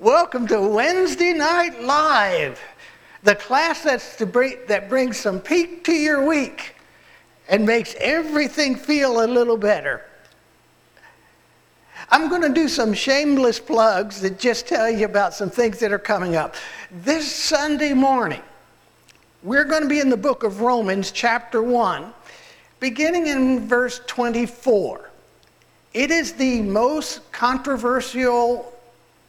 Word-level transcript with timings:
Welcome 0.00 0.46
to 0.46 0.60
Wednesday 0.60 1.32
Night 1.32 1.82
Live, 1.82 2.62
the 3.24 3.34
class 3.34 3.82
that's 3.82 4.14
to 4.18 4.26
bring, 4.26 4.58
that 4.68 4.88
brings 4.88 5.16
some 5.16 5.40
peak 5.40 5.82
to 5.86 5.92
your 5.92 6.24
week 6.24 6.76
and 7.48 7.66
makes 7.66 7.96
everything 7.98 8.76
feel 8.76 9.24
a 9.24 9.26
little 9.26 9.56
better. 9.56 10.04
I'm 12.10 12.28
going 12.28 12.42
to 12.42 12.48
do 12.48 12.68
some 12.68 12.94
shameless 12.94 13.58
plugs 13.58 14.20
that 14.20 14.38
just 14.38 14.68
tell 14.68 14.88
you 14.88 15.04
about 15.04 15.34
some 15.34 15.50
things 15.50 15.80
that 15.80 15.92
are 15.92 15.98
coming 15.98 16.36
up. 16.36 16.54
This 16.92 17.28
Sunday 17.34 17.92
morning, 17.92 18.42
we're 19.42 19.64
going 19.64 19.82
to 19.82 19.88
be 19.88 19.98
in 19.98 20.10
the 20.10 20.16
book 20.16 20.44
of 20.44 20.60
Romans, 20.60 21.10
chapter 21.10 21.60
1, 21.60 22.14
beginning 22.78 23.26
in 23.26 23.66
verse 23.66 24.00
24. 24.06 25.10
It 25.92 26.12
is 26.12 26.34
the 26.34 26.62
most 26.62 27.32
controversial 27.32 28.77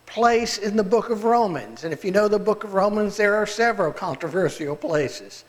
place 0.09 0.57
in 0.57 0.75
the 0.75 0.83
book 0.83 1.09
of 1.09 1.23
Romans. 1.23 1.83
And 1.83 1.93
if 1.93 2.03
you 2.03 2.11
know 2.11 2.27
the 2.27 2.39
book 2.39 2.63
of 2.63 2.73
Romans, 2.73 3.17
there 3.17 3.35
are 3.35 3.45
several 3.45 3.91
controversial 3.91 4.75
places. 4.75 5.45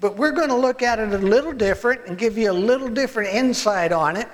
But 0.00 0.16
we're 0.16 0.32
going 0.32 0.48
to 0.48 0.56
look 0.56 0.82
at 0.82 0.98
it 0.98 1.12
a 1.12 1.18
little 1.18 1.52
different 1.52 2.06
and 2.06 2.16
give 2.16 2.38
you 2.38 2.50
a 2.50 2.52
little 2.52 2.88
different 2.88 3.34
insight 3.34 3.92
on 3.92 4.16
it 4.16 4.28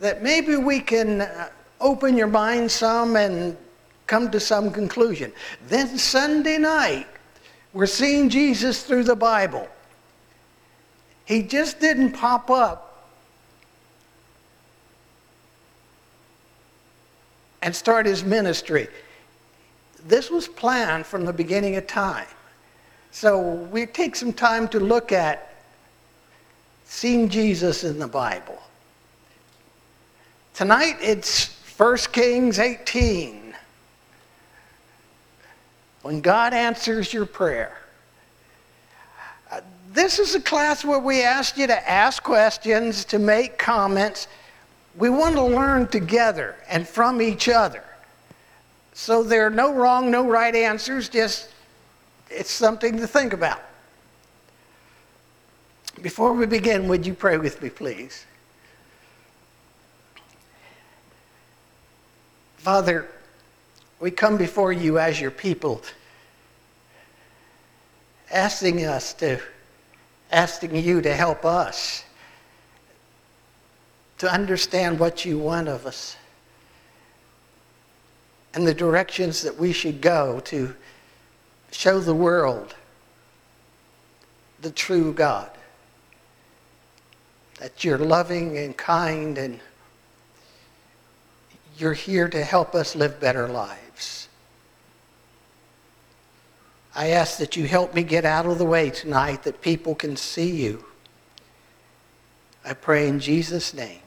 that 0.00 0.22
maybe 0.22 0.56
we 0.56 0.80
can 0.80 1.22
uh, 1.22 1.48
open 1.80 2.16
your 2.16 2.26
mind 2.26 2.70
some 2.70 3.16
and 3.16 3.56
come 4.06 4.30
to 4.30 4.40
some 4.40 4.70
conclusion. 4.70 5.32
Then 5.68 5.98
Sunday 5.98 6.58
night, 6.58 7.06
we're 7.72 7.86
seeing 7.86 8.28
Jesus 8.28 8.82
through 8.82 9.04
the 9.04 9.16
Bible. 9.16 9.68
He 11.24 11.42
just 11.42 11.80
didn't 11.80 12.12
pop 12.12 12.50
up 12.50 12.85
and 17.66 17.74
start 17.74 18.06
his 18.06 18.22
ministry. 18.22 18.86
This 20.04 20.30
was 20.30 20.46
planned 20.46 21.04
from 21.04 21.24
the 21.24 21.32
beginning 21.32 21.74
of 21.74 21.88
time. 21.88 22.28
So 23.10 23.54
we 23.72 23.86
take 23.86 24.14
some 24.14 24.32
time 24.32 24.68
to 24.68 24.78
look 24.78 25.10
at 25.10 25.52
seeing 26.84 27.28
Jesus 27.28 27.82
in 27.82 27.98
the 27.98 28.06
Bible. 28.06 28.62
Tonight 30.54 30.98
it's 31.00 31.56
1 31.76 31.96
Kings 32.12 32.60
18. 32.60 33.56
When 36.02 36.20
God 36.20 36.54
answers 36.54 37.12
your 37.12 37.26
prayer. 37.26 37.78
Uh, 39.50 39.60
this 39.92 40.20
is 40.20 40.36
a 40.36 40.40
class 40.40 40.84
where 40.84 41.00
we 41.00 41.24
ask 41.24 41.58
you 41.58 41.66
to 41.66 41.90
ask 41.90 42.22
questions, 42.22 43.04
to 43.06 43.18
make 43.18 43.58
comments 43.58 44.28
we 44.96 45.10
want 45.10 45.34
to 45.34 45.42
learn 45.42 45.86
together 45.88 46.56
and 46.68 46.88
from 46.88 47.20
each 47.20 47.48
other. 47.48 47.82
So 48.94 49.22
there 49.22 49.46
are 49.46 49.50
no 49.50 49.74
wrong, 49.74 50.10
no 50.10 50.26
right 50.26 50.54
answers, 50.54 51.08
just 51.08 51.50
it's 52.30 52.50
something 52.50 52.96
to 52.96 53.06
think 53.06 53.32
about. 53.32 53.60
Before 56.00 56.32
we 56.32 56.46
begin, 56.46 56.88
would 56.88 57.06
you 57.06 57.14
pray 57.14 57.36
with 57.36 57.62
me, 57.62 57.68
please? 57.68 58.24
Father, 62.56 63.06
we 64.00 64.10
come 64.10 64.36
before 64.36 64.72
you 64.72 64.98
as 64.98 65.20
your 65.20 65.30
people, 65.30 65.82
asking 68.30 68.84
us 68.84 69.12
to, 69.14 69.40
asking 70.32 70.74
you 70.76 71.00
to 71.00 71.14
help 71.14 71.44
us 71.44 72.05
to 74.18 74.32
understand 74.32 74.98
what 74.98 75.24
you 75.24 75.38
want 75.38 75.68
of 75.68 75.86
us 75.86 76.16
and 78.54 78.66
the 78.66 78.74
directions 78.74 79.42
that 79.42 79.58
we 79.58 79.72
should 79.72 80.00
go 80.00 80.40
to 80.40 80.74
show 81.70 82.00
the 82.00 82.14
world 82.14 82.74
the 84.62 84.70
true 84.70 85.12
God. 85.12 85.50
That 87.60 87.84
you're 87.84 87.98
loving 87.98 88.56
and 88.58 88.76
kind 88.76 89.38
and 89.38 89.60
you're 91.78 91.92
here 91.92 92.28
to 92.28 92.42
help 92.42 92.74
us 92.74 92.96
live 92.96 93.20
better 93.20 93.48
lives. 93.48 94.28
I 96.94 97.08
ask 97.08 97.38
that 97.38 97.56
you 97.56 97.66
help 97.66 97.94
me 97.94 98.02
get 98.02 98.24
out 98.24 98.46
of 98.46 98.56
the 98.56 98.64
way 98.64 98.88
tonight 98.88 99.42
that 99.42 99.60
people 99.60 99.94
can 99.94 100.16
see 100.16 100.50
you. 100.50 100.84
I 102.64 102.72
pray 102.72 103.06
in 103.06 103.20
Jesus' 103.20 103.74
name. 103.74 104.00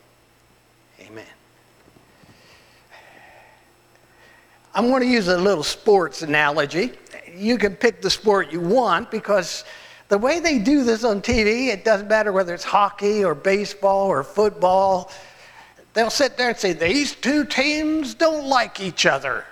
I'm 4.74 4.88
going 4.88 5.02
to 5.02 5.08
use 5.08 5.28
a 5.28 5.38
little 5.38 5.64
sports 5.64 6.22
analogy. 6.22 6.92
You 7.36 7.58
can 7.58 7.76
pick 7.76 8.02
the 8.02 8.10
sport 8.10 8.52
you 8.52 8.62
want 8.62 9.10
because 9.12 9.66
the 10.10 10.18
way 10.18 10.40
they 10.40 10.60
do 10.60 10.84
this 10.84 11.04
on 11.04 11.22
TV, 11.22 11.68
it 11.68 11.84
doesn't 11.84 12.08
matter 12.08 12.32
whether 12.32 12.54
it's 12.54 12.64
hockey 12.64 13.24
or 13.24 13.36
baseball 13.36 14.08
or 14.08 14.24
football. 14.24 15.12
They'll 15.94 16.10
sit 16.10 16.38
there 16.38 16.50
and 16.50 16.58
say, 16.58 16.74
These 16.74 17.16
two 17.16 17.46
teams 17.46 18.14
don't 18.14 18.46
like 18.46 18.80
each 18.80 19.06
other. 19.06 19.46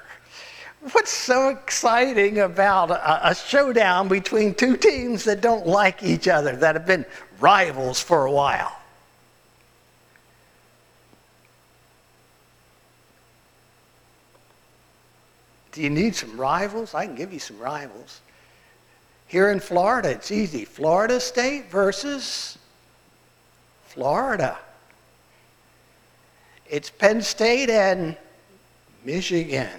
What's 0.92 1.12
so 1.12 1.50
exciting 1.50 2.40
about 2.40 2.92
a, 2.92 3.30
a 3.30 3.36
showdown 3.36 4.08
between 4.08 4.54
two 4.54 4.78
teams 4.78 5.24
that 5.26 5.42
don't 5.42 5.68
like 5.68 6.04
each 6.04 6.28
other, 6.28 6.56
that 6.56 6.76
have 6.76 6.86
been 6.86 7.06
rivals 7.40 8.00
for 8.02 8.26
a 8.26 8.32
while? 8.32 8.72
Do 15.78 15.84
you 15.84 15.92
need 15.92 16.16
some 16.16 16.36
rivals? 16.36 16.96
I 16.96 17.06
can 17.06 17.14
give 17.14 17.32
you 17.32 17.38
some 17.38 17.60
rivals. 17.60 18.22
Here 19.28 19.52
in 19.52 19.60
Florida, 19.60 20.10
it's 20.10 20.32
easy. 20.32 20.66
Florida 20.66 21.20
State 21.20 21.70
versus 21.70 22.58
Florida. 23.84 24.58
It's 26.68 26.90
Penn 26.90 27.22
State 27.22 27.70
and 27.70 28.18
Michigan. 29.06 29.70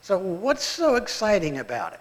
So, 0.00 0.16
what's 0.16 0.64
so 0.64 0.94
exciting 0.94 1.58
about 1.58 1.92
it? 1.92 2.00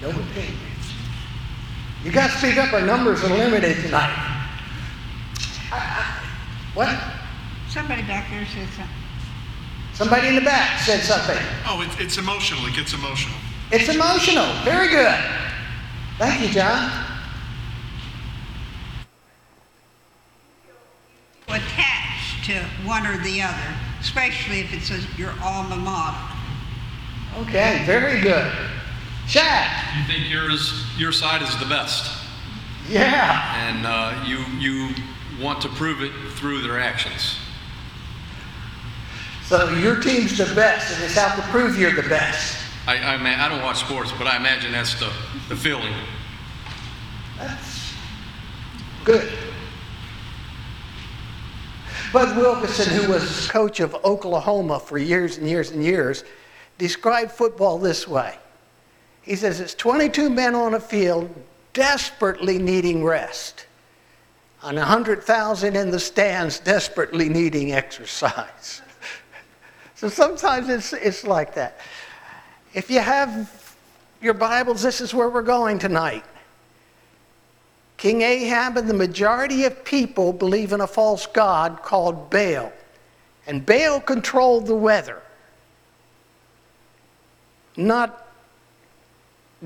No 0.00 0.10
opinion. 0.10 0.53
You 2.04 2.12
got 2.12 2.30
to 2.30 2.36
speak 2.36 2.58
up. 2.58 2.72
Our 2.74 2.82
numbers 2.82 3.24
are 3.24 3.30
limited 3.30 3.76
tonight. 3.82 4.12
I, 5.72 5.78
I, 5.78 6.24
what? 6.74 6.96
Somebody 7.70 8.02
back 8.02 8.28
there 8.30 8.44
said 8.44 8.68
something. 8.68 8.96
Somebody 9.94 10.28
in 10.28 10.34
the 10.34 10.42
back 10.42 10.80
said 10.80 11.00
something. 11.00 11.38
Oh, 11.66 11.80
it's, 11.80 11.98
it's 11.98 12.18
emotional. 12.18 12.66
It 12.66 12.74
gets 12.74 12.92
emotional. 12.92 13.36
It's 13.72 13.88
emotional. 13.88 14.46
Very 14.64 14.88
good. 14.88 15.18
Thank 16.18 16.42
you, 16.42 16.48
John. 16.48 16.90
Attached 21.48 22.44
to 22.46 22.60
one 22.86 23.06
or 23.06 23.16
the 23.22 23.40
other, 23.40 23.74
especially 24.00 24.60
if 24.60 24.74
it's 24.74 24.90
a, 24.90 25.00
your 25.18 25.32
alma 25.42 25.76
mater. 25.76 26.34
Okay, 27.38 27.82
very 27.86 28.20
good. 28.20 28.52
Shad. 29.26 29.98
You 29.98 30.04
think 30.14 30.30
yours, 30.30 30.84
your 30.98 31.12
side 31.12 31.42
is 31.42 31.56
the 31.58 31.66
best, 31.66 32.10
Yeah. 32.88 33.68
and 33.68 33.86
uh, 33.86 34.24
you 34.26 34.38
you 34.60 34.94
want 35.42 35.60
to 35.62 35.68
prove 35.70 36.02
it 36.02 36.12
through 36.34 36.62
their 36.62 36.78
actions. 36.78 37.36
So 39.46 39.68
your 39.70 40.00
team's 40.00 40.36
the 40.38 40.52
best, 40.54 40.94
and 40.94 41.04
it's 41.04 41.16
out 41.18 41.36
to 41.36 41.42
prove 41.50 41.78
you're 41.78 41.92
the 41.92 42.08
best. 42.08 42.56
I 42.86 42.96
I, 42.98 43.16
ma- 43.16 43.42
I 43.44 43.48
don't 43.48 43.62
watch 43.62 43.78
sports, 43.80 44.12
but 44.18 44.26
I 44.26 44.36
imagine 44.36 44.72
that's 44.72 44.98
the 45.00 45.10
the 45.48 45.56
feeling. 45.56 45.92
That's 47.38 47.92
good. 49.04 49.32
Bud 52.12 52.36
Wilkinson, 52.36 52.94
who 52.94 53.10
was 53.10 53.48
coach 53.50 53.80
of 53.80 53.94
Oklahoma 54.04 54.78
for 54.78 54.98
years 54.98 55.36
and 55.38 55.48
years 55.48 55.72
and 55.72 55.82
years, 55.82 56.22
described 56.78 57.32
football 57.32 57.76
this 57.78 58.06
way. 58.06 58.36
He 59.24 59.36
says 59.36 59.58
it's 59.58 59.74
22 59.74 60.28
men 60.28 60.54
on 60.54 60.74
a 60.74 60.80
field 60.80 61.34
desperately 61.72 62.58
needing 62.58 63.02
rest, 63.02 63.66
and 64.62 64.76
100,000 64.76 65.76
in 65.76 65.90
the 65.90 65.98
stands 65.98 66.60
desperately 66.60 67.28
needing 67.28 67.72
exercise. 67.72 68.82
so 69.94 70.08
sometimes 70.08 70.68
it's, 70.68 70.92
it's 70.92 71.24
like 71.24 71.54
that. 71.54 71.78
If 72.74 72.90
you 72.90 73.00
have 73.00 73.76
your 74.20 74.34
Bibles, 74.34 74.82
this 74.82 75.00
is 75.00 75.14
where 75.14 75.30
we're 75.30 75.42
going 75.42 75.78
tonight. 75.78 76.24
King 77.96 78.20
Ahab 78.20 78.76
and 78.76 78.88
the 78.88 78.94
majority 78.94 79.64
of 79.64 79.84
people 79.84 80.32
believe 80.32 80.72
in 80.72 80.82
a 80.82 80.86
false 80.86 81.26
god 81.26 81.82
called 81.82 82.28
Baal. 82.28 82.72
And 83.46 83.64
Baal 83.64 84.00
controlled 84.00 84.66
the 84.66 84.74
weather, 84.74 85.22
not 87.76 88.23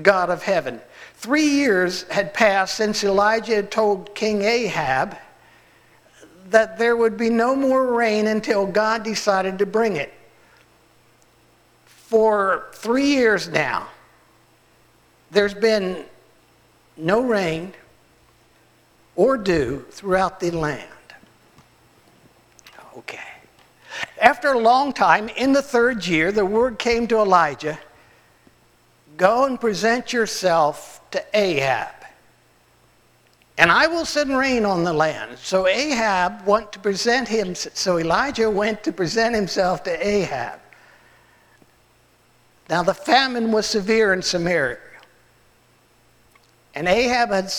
God 0.01 0.29
of 0.29 0.43
heaven. 0.43 0.79
Three 1.15 1.47
years 1.47 2.03
had 2.03 2.33
passed 2.33 2.75
since 2.75 3.03
Elijah 3.03 3.55
had 3.55 3.71
told 3.71 4.15
King 4.15 4.41
Ahab 4.43 5.17
that 6.49 6.77
there 6.77 6.95
would 6.95 7.17
be 7.17 7.29
no 7.29 7.55
more 7.55 7.93
rain 7.93 8.27
until 8.27 8.65
God 8.65 9.03
decided 9.03 9.59
to 9.59 9.65
bring 9.65 9.97
it. 9.97 10.13
For 11.85 12.67
three 12.73 13.07
years 13.07 13.49
now, 13.49 13.87
there's 15.31 15.53
been 15.53 16.05
no 16.97 17.21
rain 17.21 17.73
or 19.15 19.37
dew 19.37 19.85
throughout 19.91 20.39
the 20.39 20.51
land. 20.51 20.89
Okay. 22.97 23.19
After 24.19 24.53
a 24.53 24.57
long 24.57 24.91
time, 24.93 25.29
in 25.29 25.53
the 25.53 25.61
third 25.61 26.07
year, 26.07 26.31
the 26.31 26.45
word 26.45 26.79
came 26.79 27.07
to 27.07 27.17
Elijah 27.17 27.77
Go 29.19 29.43
and 29.43 29.59
present 29.59 30.13
yourself 30.13 31.01
to 31.11 31.21
Ahab, 31.33 31.93
and 33.57 33.69
I 33.69 33.85
will 33.87 34.05
send 34.05 34.35
rain 34.35 34.63
on 34.63 34.85
the 34.85 34.93
land. 34.93 35.37
So 35.39 35.67
Ahab 35.67 36.47
went 36.47 36.71
to 36.71 36.79
present 36.79 37.27
him. 37.27 37.53
So 37.53 37.99
Elijah 37.99 38.49
went 38.49 38.81
to 38.85 38.93
present 38.93 39.35
himself 39.35 39.83
to 39.83 40.07
Ahab. 40.07 40.61
Now 42.69 42.81
the 42.81 42.93
famine 42.93 43.51
was 43.51 43.65
severe 43.65 44.13
in 44.13 44.21
Samaria. 44.21 44.77
And 46.73 46.87
Ahab 46.87 47.31
had, 47.31 47.51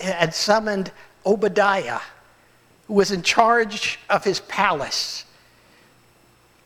had 0.00 0.34
summoned 0.34 0.92
Obadiah, 1.24 2.00
who 2.86 2.92
was 2.92 3.12
in 3.12 3.22
charge 3.22 3.98
of 4.10 4.24
his 4.24 4.40
palace. 4.40 5.24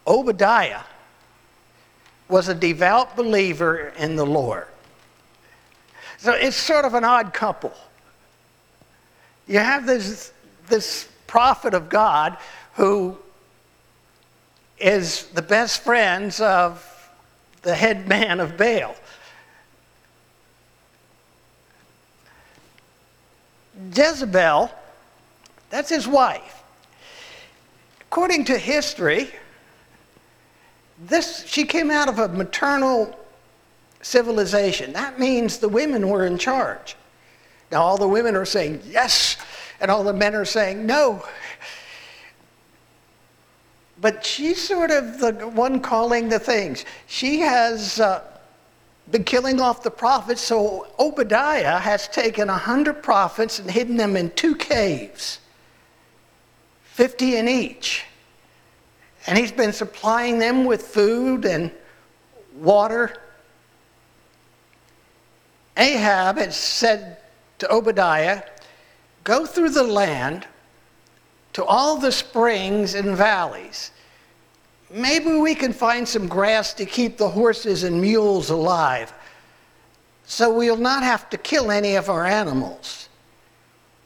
Obadiah 0.05 0.83
was 2.33 2.49
a 2.49 2.55
devout 2.55 3.15
believer 3.15 3.93
in 3.99 4.17
the 4.17 4.25
Lord. 4.25 4.67
So 6.17 6.33
it's 6.33 6.57
sort 6.57 6.87
of 6.87 6.95
an 6.95 7.05
odd 7.05 7.35
couple. 7.35 7.75
You 9.47 9.59
have 9.59 9.87
this, 9.87 10.33
this 10.67 11.09
prophet 11.27 11.75
of 11.75 11.91
God 11.91 12.39
who 12.75 13.19
is 14.79 15.27
the 15.27 15.43
best 15.43 15.83
friends 15.83 16.41
of 16.41 17.11
the 17.61 17.75
head 17.75 18.09
man 18.09 18.41
of 18.41 18.57
Baal. 18.57 18.97
Jezebel, 23.95 24.71
that's 25.69 25.91
his 25.91 26.09
wife. 26.09 26.63
According 28.01 28.47
to 28.47 28.57
history, 28.57 29.29
this, 31.07 31.45
she 31.47 31.65
came 31.65 31.91
out 31.91 32.09
of 32.09 32.19
a 32.19 32.29
maternal 32.29 33.19
civilization. 34.03 34.93
That 34.93 35.19
means 35.19 35.59
the 35.59 35.69
women 35.69 36.09
were 36.09 36.27
in 36.27 36.39
charge. 36.39 36.97
Now, 37.71 37.83
all 37.83 37.97
the 37.97 38.09
women 38.09 38.37
are 38.37 38.45
saying 38.45 38.83
yes, 38.87 39.37
and 39.81 39.91
all 39.91 40.05
the 40.05 40.13
men 40.13 40.35
are 40.35 40.45
saying 40.45 40.85
no. 40.85 41.25
But 44.01 44.25
she's 44.25 44.61
sort 44.61 44.91
of 44.91 45.19
the 45.19 45.33
one 45.55 45.81
calling 45.81 46.29
the 46.29 46.39
things. 46.39 46.85
She 47.07 47.41
has 47.41 48.01
uh, 48.01 48.23
been 49.11 49.25
killing 49.25 49.61
off 49.61 49.83
the 49.83 49.91
prophets, 49.91 50.41
so 50.41 50.89
Obadiah 50.99 51.79
has 51.79 52.09
taken 52.09 52.49
a 52.49 52.59
hundred 52.59 53.03
prophets 53.03 53.59
and 53.59 53.71
hidden 53.71 53.97
them 53.97 54.17
in 54.17 54.31
two 54.31 54.55
caves, 54.55 55.39
50 56.85 57.37
in 57.37 57.49
each. 57.49 58.05
And 59.27 59.39
he's 59.39 59.53
been 59.53 59.73
supplying 59.73 60.39
them 60.39 60.65
with 60.65 60.83
food 60.83 61.45
and 61.45 61.71
water. 62.55 63.17
Ahab 65.77 66.39
had 66.39 66.53
said 66.53 67.19
to 67.59 67.73
Obadiah, 67.73 68.43
Go 69.25 69.47
through 69.47 69.71
the 69.71 69.85
land 69.85 70.47
to 71.53 71.65
all 71.65 71.97
the 71.97 72.11
springs 72.11 72.95
and 72.95 73.17
valleys. 73.17 73.93
Maybe 74.91 75.35
we 75.35 75.55
can 75.55 75.73
find 75.73 76.07
some 76.07 76.27
grass 76.27 76.75
to 76.75 76.85
keep 76.85 77.17
the 77.17 77.29
horses 77.29 77.85
and 77.85 78.01
mules 78.01 78.51
alive 78.51 79.13
so 80.33 80.51
we'll 80.51 80.79
not 80.79 81.03
have 81.03 81.29
to 81.29 81.37
kill 81.37 81.71
any 81.71 81.95
of 81.95 82.09
our 82.09 82.25
animals. 82.25 83.11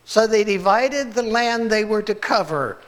So 0.05 0.27
they 0.27 0.43
divided 0.43 1.13
the 1.13 1.23
land 1.23 1.71
they 1.71 1.85
were 1.85 2.03
to 2.03 2.17
cover 2.17 2.79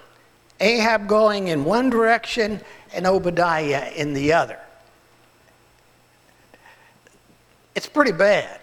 Ahab 0.61 1.07
going 1.07 1.49
in 1.49 1.65
one 1.65 1.91
direction 1.91 2.61
and 2.93 3.07
Obadiah 3.07 3.93
in 3.95 4.13
the 4.13 4.33
other. 4.33 4.59
It's 7.75 7.89
pretty 7.89 8.13
bad. 8.13 8.61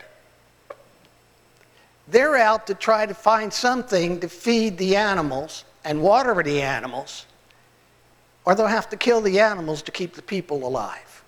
They're 2.08 2.36
out 2.36 2.68
to 2.68 2.76
try 2.76 3.06
to 3.06 3.14
find 3.14 3.52
something 3.52 4.20
to 4.20 4.28
feed 4.28 4.78
the 4.78 4.96
animals 4.96 5.64
and 5.84 6.02
water 6.02 6.42
the 6.44 6.62
animals, 6.62 7.26
or 8.44 8.56
they'll 8.56 8.68
have 8.68 8.90
to 8.90 8.98
kill 8.98 9.22
the 9.22 9.40
animals 9.40 9.82
to 9.84 9.92
keep 9.92 10.14
the 10.14 10.22
people 10.22 10.68
alive. 10.68 11.24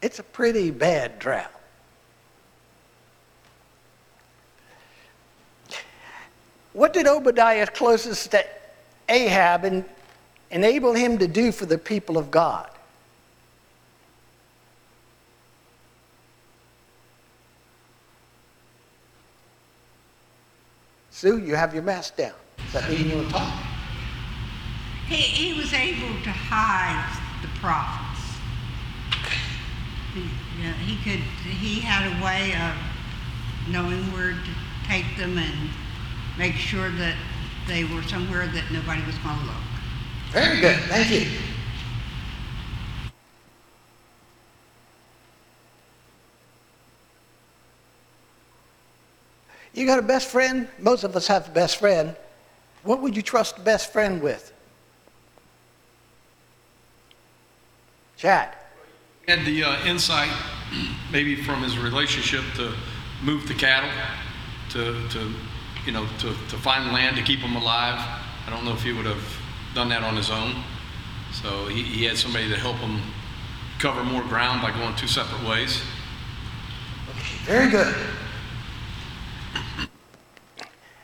It's 0.00 0.18
a 0.18 0.22
pretty 0.22 0.70
bad 0.70 1.18
drought. 1.18 1.52
What 6.72 6.92
did 6.92 7.06
Obadiah 7.06 7.66
closest 7.66 8.30
to 8.32 8.46
Ahab 9.08 9.64
and 9.64 9.84
enable 10.50 10.94
him 10.94 11.18
to 11.18 11.28
do 11.28 11.52
for 11.52 11.66
the 11.66 11.78
people 11.78 12.18
of 12.18 12.30
God? 12.30 12.68
Sue, 21.10 21.38
you 21.38 21.54
have 21.54 21.72
your 21.72 21.82
mask 21.82 22.16
down. 22.16 22.34
Does 22.58 22.72
that 22.74 22.90
mean 22.90 23.08
you 23.08 23.16
want 23.16 23.28
to 23.28 23.32
talk? 23.32 23.62
He, 25.08 25.16
he 25.16 25.58
was 25.58 25.72
able 25.72 26.22
to 26.24 26.30
hide 26.30 27.08
the 27.40 27.48
prophets. 27.58 28.06
He, 30.12 30.28
he 30.84 30.96
could, 31.02 31.20
he 31.48 31.80
had 31.80 32.06
a 32.06 32.24
way 32.24 32.52
of 32.52 33.72
knowing 33.72 34.12
where 34.12 34.32
to 34.32 34.50
take 34.86 35.16
them 35.16 35.38
and 35.38 35.70
make 36.36 36.54
sure 36.54 36.90
that 36.90 37.16
they 37.66 37.84
were 37.84 38.02
somewhere 38.02 38.46
that 38.46 38.70
nobody 38.70 39.02
was 39.04 39.16
going 39.18 39.38
to 39.38 39.44
look. 39.44 39.54
Very 40.30 40.60
good. 40.60 40.76
Thank 40.84 41.10
you. 41.10 41.26
You 49.74 49.84
got 49.84 49.98
a 49.98 50.02
best 50.02 50.28
friend? 50.28 50.68
Most 50.78 51.04
of 51.04 51.14
us 51.16 51.26
have 51.26 51.48
a 51.48 51.50
best 51.50 51.76
friend. 51.76 52.16
What 52.82 53.02
would 53.02 53.14
you 53.14 53.22
trust 53.22 53.58
a 53.58 53.60
best 53.60 53.92
friend 53.92 54.22
with? 54.22 54.52
Chad. 58.16 58.54
Had 59.28 59.44
the 59.44 59.64
uh, 59.64 59.84
insight, 59.84 60.30
maybe 61.12 61.36
from 61.42 61.62
his 61.62 61.78
relationship 61.78 62.42
to 62.54 62.72
move 63.22 63.46
the 63.48 63.54
cattle, 63.54 63.90
to, 64.70 65.06
to 65.10 65.34
you 65.86 65.92
know, 65.92 66.06
to, 66.18 66.28
to 66.28 66.56
find 66.56 66.92
land 66.92 67.16
to 67.16 67.22
keep 67.22 67.40
them 67.40 67.56
alive. 67.56 67.98
I 68.46 68.50
don't 68.50 68.64
know 68.64 68.72
if 68.72 68.82
he 68.82 68.92
would 68.92 69.06
have 69.06 69.22
done 69.74 69.88
that 69.90 70.02
on 70.02 70.16
his 70.16 70.30
own. 70.30 70.54
So 71.32 71.66
he, 71.66 71.82
he 71.82 72.04
had 72.04 72.16
somebody 72.16 72.48
to 72.48 72.56
help 72.56 72.76
him 72.76 73.00
cover 73.78 74.02
more 74.02 74.22
ground 74.22 74.62
by 74.62 74.72
going 74.72 74.96
two 74.96 75.06
separate 75.06 75.48
ways. 75.48 75.80
Very 77.44 77.70
good. 77.70 77.94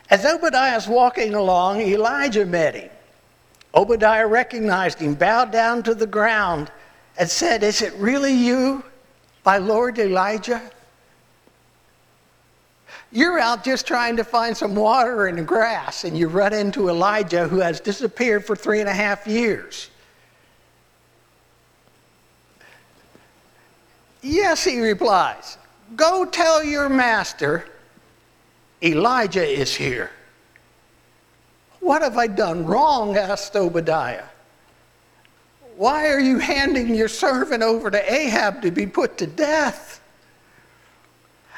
As 0.09 0.25
Obadiah 0.25 0.75
was 0.75 0.87
walking 0.87 1.33
along, 1.33 1.81
Elijah 1.81 2.45
met 2.45 2.75
him. 2.75 2.89
Obadiah 3.73 4.27
recognized 4.27 4.99
him, 4.99 5.15
bowed 5.15 5.51
down 5.51 5.81
to 5.83 5.95
the 5.95 6.05
ground, 6.05 6.71
and 7.17 7.29
said, 7.29 7.63
Is 7.63 7.81
it 7.81 7.93
really 7.93 8.33
you, 8.33 8.83
my 9.45 9.57
Lord 9.57 9.97
Elijah? 9.97 10.61
You're 13.13 13.39
out 13.39 13.63
just 13.63 13.85
trying 13.85 14.17
to 14.17 14.23
find 14.23 14.57
some 14.57 14.73
water 14.73 15.27
in 15.27 15.35
the 15.35 15.43
grass, 15.43 16.03
and 16.03 16.17
you 16.17 16.27
run 16.27 16.51
into 16.51 16.89
Elijah 16.89 17.47
who 17.47 17.59
has 17.59 17.79
disappeared 17.79 18.43
for 18.43 18.55
three 18.55 18.79
and 18.79 18.89
a 18.89 18.93
half 18.93 19.27
years. 19.27 19.91
Yes, 24.23 24.63
he 24.63 24.81
replies. 24.81 25.59
Go 25.95 26.25
tell 26.25 26.63
your 26.63 26.89
master 26.89 27.65
Elijah 28.81 29.45
is 29.45 29.75
here. 29.75 30.09
What 31.81 32.01
have 32.01 32.17
I 32.17 32.25
done 32.25 32.65
wrong? 32.65 33.15
asked 33.15 33.55
Obadiah. 33.55 34.23
Why 35.75 36.07
are 36.07 36.19
you 36.19 36.39
handing 36.39 36.95
your 36.95 37.07
servant 37.07 37.61
over 37.61 37.91
to 37.91 38.11
Ahab 38.11 38.63
to 38.63 38.71
be 38.71 38.87
put 38.87 39.19
to 39.19 39.27
death? 39.27 39.99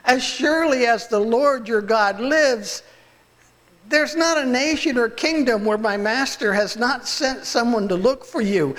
As 0.06 0.24
surely 0.24 0.86
as 0.86 1.08
the 1.08 1.20
Lord 1.20 1.68
your 1.68 1.82
God 1.82 2.20
lives, 2.20 2.84
there's 3.90 4.16
not 4.16 4.38
a 4.38 4.46
nation 4.46 4.98
or 4.98 5.10
kingdom 5.10 5.66
where 5.66 5.78
my 5.78 5.98
master 5.98 6.54
has 6.54 6.78
not 6.78 7.08
sent 7.08 7.46
someone 7.46 7.88
to 7.88 7.96
look 7.96 8.24
for 8.26 8.42
you. 8.42 8.76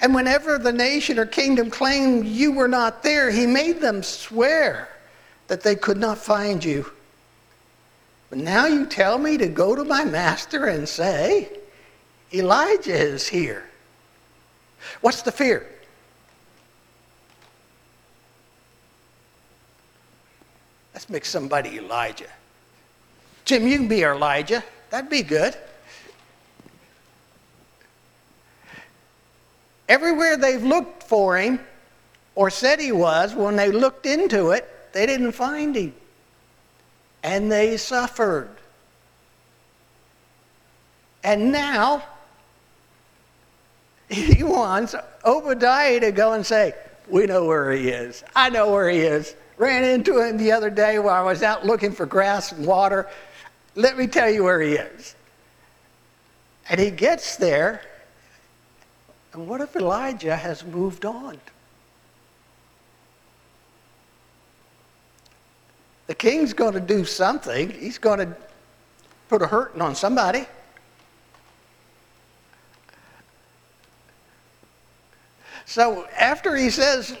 And 0.00 0.14
whenever 0.14 0.58
the 0.58 0.72
nation 0.72 1.18
or 1.18 1.26
kingdom 1.26 1.70
claimed 1.70 2.26
you 2.26 2.52
were 2.52 2.68
not 2.68 3.02
there, 3.02 3.30
he 3.30 3.46
made 3.46 3.80
them 3.80 4.02
swear 4.02 4.88
that 5.48 5.62
they 5.62 5.74
could 5.74 5.96
not 5.96 6.18
find 6.18 6.64
you. 6.64 6.90
But 8.30 8.38
now 8.38 8.66
you 8.66 8.86
tell 8.86 9.18
me 9.18 9.38
to 9.38 9.48
go 9.48 9.74
to 9.74 9.84
my 9.84 10.04
master 10.04 10.66
and 10.66 10.88
say, 10.88 11.48
Elijah 12.32 12.94
is 12.94 13.26
here. 13.26 13.64
What's 15.00 15.22
the 15.22 15.32
fear? 15.32 15.66
Let's 20.98 21.08
make 21.08 21.26
somebody 21.26 21.78
Elijah. 21.78 22.26
Jim, 23.44 23.68
you 23.68 23.76
can 23.76 23.86
be 23.86 24.02
our 24.02 24.16
Elijah. 24.16 24.64
That'd 24.90 25.08
be 25.08 25.22
good. 25.22 25.54
Everywhere 29.88 30.36
they've 30.36 30.60
looked 30.60 31.04
for 31.04 31.38
him 31.38 31.60
or 32.34 32.50
said 32.50 32.80
he 32.80 32.90
was, 32.90 33.32
when 33.32 33.54
they 33.54 33.70
looked 33.70 34.06
into 34.06 34.50
it, 34.50 34.68
they 34.92 35.06
didn't 35.06 35.30
find 35.30 35.76
him. 35.76 35.94
And 37.22 37.52
they 37.52 37.76
suffered. 37.76 38.50
And 41.22 41.52
now, 41.52 42.02
he 44.08 44.42
wants 44.42 44.96
Obadiah 45.24 46.00
to 46.00 46.10
go 46.10 46.32
and 46.32 46.44
say, 46.44 46.74
We 47.06 47.26
know 47.26 47.44
where 47.44 47.70
he 47.70 47.88
is. 47.88 48.24
I 48.34 48.50
know 48.50 48.72
where 48.72 48.90
he 48.90 48.98
is. 48.98 49.36
Ran 49.58 49.84
into 49.84 50.20
him 50.20 50.38
the 50.38 50.52
other 50.52 50.70
day 50.70 50.98
while 50.98 51.14
I 51.14 51.22
was 51.22 51.42
out 51.42 51.66
looking 51.66 51.92
for 51.92 52.06
grass 52.06 52.52
and 52.52 52.64
water. 52.64 53.08
Let 53.74 53.98
me 53.98 54.06
tell 54.06 54.30
you 54.30 54.44
where 54.44 54.60
he 54.60 54.74
is. 54.74 55.16
And 56.70 56.80
he 56.80 56.90
gets 56.90 57.36
there, 57.36 57.82
and 59.32 59.48
what 59.48 59.60
if 59.60 59.74
Elijah 59.74 60.36
has 60.36 60.64
moved 60.64 61.04
on? 61.04 61.38
The 66.06 66.14
king's 66.14 66.52
going 66.52 66.74
to 66.74 66.80
do 66.80 67.04
something. 67.04 67.70
He's 67.70 67.98
going 67.98 68.18
to 68.20 68.36
put 69.28 69.42
a 69.42 69.46
hurting 69.46 69.82
on 69.82 69.94
somebody. 69.94 70.46
So 75.66 76.06
after 76.18 76.56
he 76.56 76.70
says, 76.70 77.16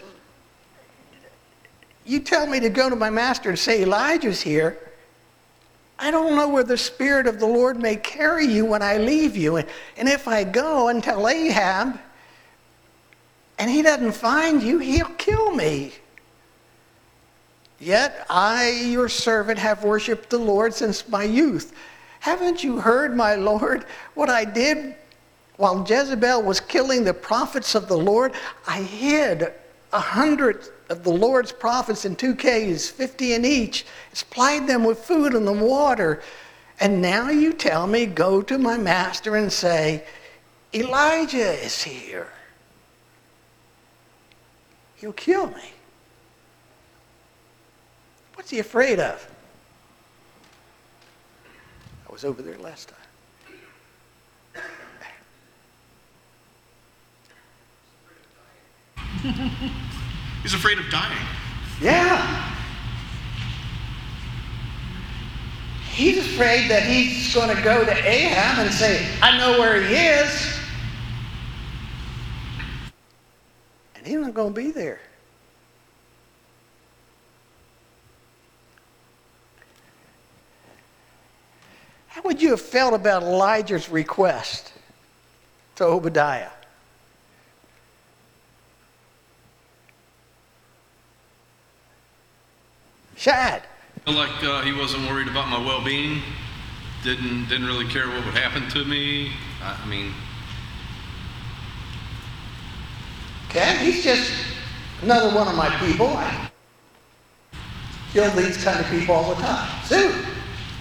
You 2.08 2.20
tell 2.20 2.46
me 2.46 2.58
to 2.60 2.70
go 2.70 2.88
to 2.88 2.96
my 2.96 3.10
master 3.10 3.50
and 3.50 3.58
say 3.58 3.82
Elijah's 3.82 4.40
here, 4.40 4.78
I 5.98 6.10
don't 6.10 6.36
know 6.36 6.48
where 6.48 6.64
the 6.64 6.78
Spirit 6.78 7.26
of 7.26 7.38
the 7.38 7.46
Lord 7.46 7.78
may 7.78 7.96
carry 7.96 8.46
you 8.46 8.64
when 8.64 8.80
I 8.80 8.96
leave 8.96 9.36
you. 9.36 9.56
And, 9.56 9.68
and 9.98 10.08
if 10.08 10.26
I 10.26 10.42
go 10.42 10.88
and 10.88 11.04
tell 11.04 11.28
Ahab 11.28 12.00
and 13.58 13.70
he 13.70 13.82
doesn't 13.82 14.12
find 14.12 14.62
you, 14.62 14.78
he'll 14.78 15.10
kill 15.18 15.54
me. 15.54 15.92
Yet 17.78 18.24
I, 18.30 18.70
your 18.70 19.10
servant, 19.10 19.58
have 19.58 19.84
worshiped 19.84 20.30
the 20.30 20.38
Lord 20.38 20.72
since 20.72 21.06
my 21.10 21.24
youth. 21.24 21.74
Haven't 22.20 22.64
you 22.64 22.80
heard, 22.80 23.14
my 23.14 23.34
Lord, 23.34 23.84
what 24.14 24.30
I 24.30 24.46
did 24.46 24.94
while 25.58 25.84
Jezebel 25.86 26.42
was 26.42 26.58
killing 26.58 27.04
the 27.04 27.12
prophets 27.12 27.74
of 27.74 27.86
the 27.86 27.98
Lord? 27.98 28.32
I 28.66 28.80
hid 28.80 29.52
a 29.92 30.00
hundred 30.00 30.70
of 30.88 31.04
the 31.04 31.10
Lord's 31.10 31.52
prophets 31.52 32.04
in 32.04 32.16
two 32.16 32.34
caves, 32.34 32.88
50 32.88 33.34
in 33.34 33.44
each, 33.44 33.84
supplied 34.12 34.66
them 34.66 34.84
with 34.84 34.98
food 34.98 35.34
and 35.34 35.46
the 35.46 35.52
water. 35.52 36.22
And 36.80 37.02
now 37.02 37.28
you 37.28 37.52
tell 37.52 37.86
me, 37.86 38.06
go 38.06 38.40
to 38.42 38.56
my 38.58 38.78
master 38.78 39.36
and 39.36 39.52
say, 39.52 40.04
Elijah 40.72 41.52
is 41.64 41.82
here. 41.82 42.28
He'll 44.96 45.12
kill 45.12 45.48
me. 45.48 45.72
What's 48.34 48.50
he 48.50 48.58
afraid 48.58 48.98
of? 49.00 49.30
I 52.08 52.12
was 52.12 52.24
over 52.24 52.42
there 52.42 52.58
last 52.58 52.88
time. 52.88 52.96
He's 60.42 60.54
afraid 60.54 60.78
of 60.78 60.88
dying. 60.90 61.26
Yeah. 61.80 62.44
He's 65.90 66.18
afraid 66.18 66.70
that 66.70 66.84
he's 66.84 67.34
going 67.34 67.54
to 67.54 67.60
go 67.62 67.84
to 67.84 68.08
Ahab 68.08 68.64
and 68.64 68.72
say, 68.72 69.04
I 69.20 69.36
know 69.36 69.58
where 69.58 69.82
he 69.82 69.96
is. 69.96 70.58
And 73.96 74.06
he's 74.06 74.18
not 74.18 74.32
going 74.32 74.54
to 74.54 74.60
be 74.60 74.70
there. 74.70 75.00
How 82.06 82.22
would 82.22 82.40
you 82.40 82.50
have 82.50 82.60
felt 82.60 82.94
about 82.94 83.22
Elijah's 83.22 83.88
request 83.88 84.72
to 85.76 85.84
Obadiah? 85.84 86.50
Shad. 93.18 93.64
Feel 94.06 94.14
like 94.14 94.42
uh, 94.42 94.62
he 94.62 94.72
wasn't 94.72 95.08
worried 95.08 95.28
about 95.28 95.48
my 95.48 95.58
well-being. 95.58 96.22
Didn't 97.02 97.48
didn't 97.48 97.66
really 97.66 97.86
care 97.86 98.08
what 98.08 98.24
would 98.24 98.34
happen 98.34 98.68
to 98.70 98.84
me. 98.84 99.32
I, 99.62 99.78
I 99.82 99.86
mean, 99.86 100.14
Okay, 103.48 103.78
he's 103.78 104.04
just 104.04 104.30
another 105.00 105.34
one 105.34 105.48
of 105.48 105.56
my 105.56 105.70
people. 105.78 106.08
I 106.08 106.50
kill 108.12 108.30
these 108.32 108.62
kind 108.62 108.78
of 108.78 108.86
people 108.90 109.14
all 109.14 109.34
the 109.34 109.40
time. 109.40 109.84
Sue. 109.84 110.12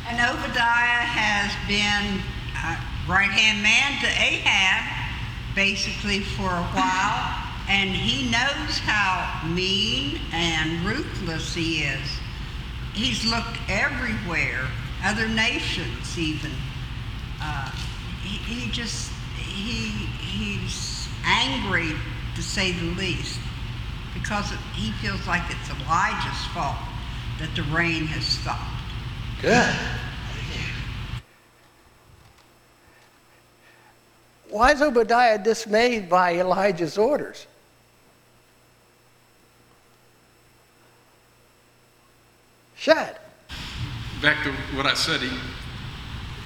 And 0.09 0.19
Obadiah 0.19 1.07
has 1.07 1.53
been 1.65 2.21
uh, 2.57 2.75
right 3.09 3.31
hand 3.31 3.63
man 3.63 4.01
to 4.01 4.07
Ahab 4.21 5.55
basically 5.55 6.19
for 6.19 6.49
a 6.49 6.67
while, 6.75 7.49
and 7.69 7.89
he 7.89 8.29
knows 8.29 8.79
how 8.79 9.47
mean 9.47 10.19
and 10.33 10.85
ruthless 10.85 11.55
he 11.55 11.83
is. 11.83 12.19
He's 12.97 13.23
looked 13.25 13.59
everywhere, 13.69 14.65
other 15.03 15.27
nations 15.27 16.17
even. 16.17 16.49
Uh, 17.39 17.69
he, 18.23 18.37
he 18.55 18.71
just 18.71 19.11
he 19.35 19.89
he's 20.17 21.07
angry 21.23 21.93
to 22.35 22.41
say 22.41 22.71
the 22.71 22.87
least 22.95 23.39
because 24.15 24.51
it, 24.51 24.57
he 24.73 24.91
feels 24.93 25.27
like 25.27 25.43
it's 25.51 25.69
Elijah's 25.69 26.47
fault 26.47 26.77
that 27.37 27.55
the 27.55 27.61
rain 27.71 28.07
has 28.07 28.25
stopped. 28.25 28.63
Good. 29.43 29.75
Why 34.49 34.71
is 34.71 34.81
Obadiah 34.81 35.37
dismayed 35.37 36.09
by 36.09 36.39
Elijah's 36.39 36.97
orders? 36.97 37.45
Back 44.21 44.45
to 44.45 44.51
what 44.77 44.85
I 44.85 44.93
said, 44.93 45.19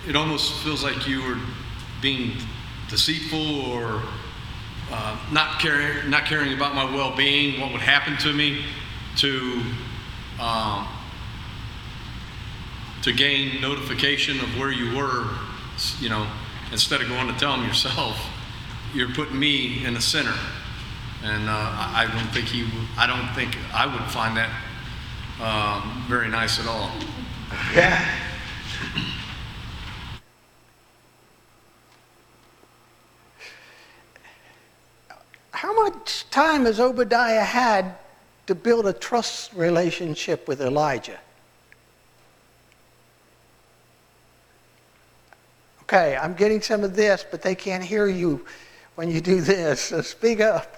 it 0.07 0.15
almost 0.15 0.51
feels 0.63 0.83
like 0.83 1.07
you 1.07 1.21
were 1.21 1.37
being 2.01 2.31
deceitful 2.89 3.71
or 3.71 4.01
uh, 4.91 5.17
not 5.31 5.59
caring, 5.59 6.09
not 6.09 6.25
caring 6.25 6.51
about 6.53 6.73
my 6.73 6.83
well-being, 6.83 7.61
what 7.61 7.71
would 7.71 7.81
happen 7.81 8.17
to 8.17 8.33
me, 8.33 8.65
to 9.17 9.61
um, 10.39 10.87
to 13.03 13.13
gain 13.13 13.61
notification 13.61 14.39
of 14.39 14.57
where 14.57 14.71
you 14.71 14.97
were, 14.97 15.27
you 15.99 16.09
know, 16.09 16.25
instead 16.71 17.01
of 17.01 17.07
going 17.07 17.27
to 17.27 17.39
tell 17.39 17.55
them 17.55 17.67
yourself, 17.67 18.19
you're 18.95 19.09
putting 19.09 19.37
me 19.37 19.85
in 19.85 19.93
the 19.93 20.01
center, 20.01 20.33
and 21.23 21.47
uh, 21.47 21.51
I 21.53 22.07
don't 22.11 22.33
think 22.33 22.47
he, 22.47 22.67
I 22.97 23.05
don't 23.05 23.31
think 23.35 23.57
I 23.73 23.85
would 23.85 24.09
find 24.11 24.35
that 24.37 24.49
um, 25.39 26.03
very 26.07 26.27
nice 26.27 26.59
at 26.59 26.67
all. 26.67 26.91
Yeah. 27.73 28.03
How 35.51 35.73
much 35.83 36.27
time 36.31 36.65
has 36.65 36.79
Obadiah 36.79 37.43
had 37.43 37.95
to 38.47 38.55
build 38.55 38.87
a 38.87 38.93
trust 38.93 39.53
relationship 39.53 40.47
with 40.47 40.59
Elijah? 40.59 41.19
Okay, 45.83 46.15
I'm 46.15 46.33
getting 46.33 46.61
some 46.61 46.83
of 46.83 46.95
this, 46.95 47.25
but 47.29 47.41
they 47.41 47.53
can't 47.53 47.83
hear 47.83 48.07
you 48.07 48.45
when 48.95 49.11
you 49.11 49.21
do 49.21 49.41
this, 49.41 49.81
so 49.81 50.01
speak 50.01 50.39
up. 50.39 50.75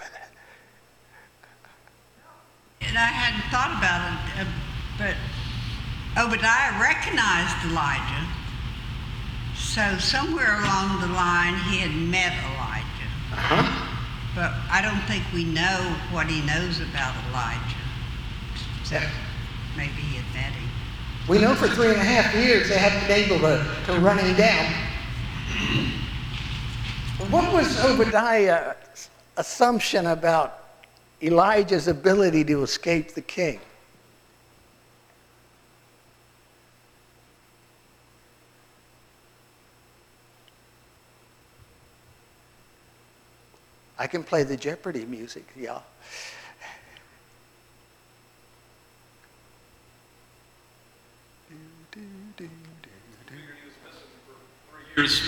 And 2.88 2.98
I 2.98 3.08
hadn't 3.08 3.50
thought 3.50 3.78
about 3.78 4.02
it, 4.38 4.46
uh, 4.46 4.52
but 4.98 5.16
Obadiah 6.18 6.80
recognized 6.80 7.66
Elijah. 7.66 8.28
So 9.56 9.98
somewhere 9.98 10.60
along 10.62 11.02
the 11.02 11.08
line, 11.08 11.56
he 11.72 11.80
had 11.80 11.96
met 11.96 12.34
Elijah. 12.54 13.10
Uh-huh. 13.32 13.90
But 14.36 14.54
I 14.70 14.82
don't 14.82 15.02
think 15.08 15.24
we 15.34 15.44
know 15.44 15.96
what 16.12 16.28
he 16.28 16.42
knows 16.46 16.80
about 16.80 17.16
Elijah. 17.30 17.78
So 18.84 19.00
maybe 19.78 20.02
he 20.02 20.18
had 20.18 20.34
met 20.34 20.54
him. 20.54 20.70
We 21.28 21.40
know 21.40 21.56
for 21.56 21.68
three 21.68 21.90
and 21.90 21.98
a 21.98 22.04
half 22.04 22.36
years 22.36 22.70
they 22.70 22.78
haven't 22.78 23.08
been 23.08 23.32
able 23.32 23.40
to, 23.40 23.66
to 23.86 24.00
run 24.00 24.18
him 24.18 24.36
down. 24.36 24.74
What 27.30 27.54
was 27.54 27.84
Obadiah's 27.86 29.10
assumption 29.38 30.08
about 30.08 30.62
Elijah's 31.24 31.88
ability 31.88 32.44
to 32.44 32.63
escape 32.63 33.13
the 33.13 33.22
king? 33.22 33.60
I 43.98 44.08
can 44.08 44.24
play 44.24 44.44
the 44.44 44.58
Jeopardy 44.58 45.06
music, 45.06 45.46
yeah. 45.58 45.80
years 54.96 55.22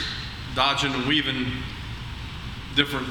dodging 0.56 0.94
and 0.94 1.08
weaving 1.08 1.48
different 2.76 3.08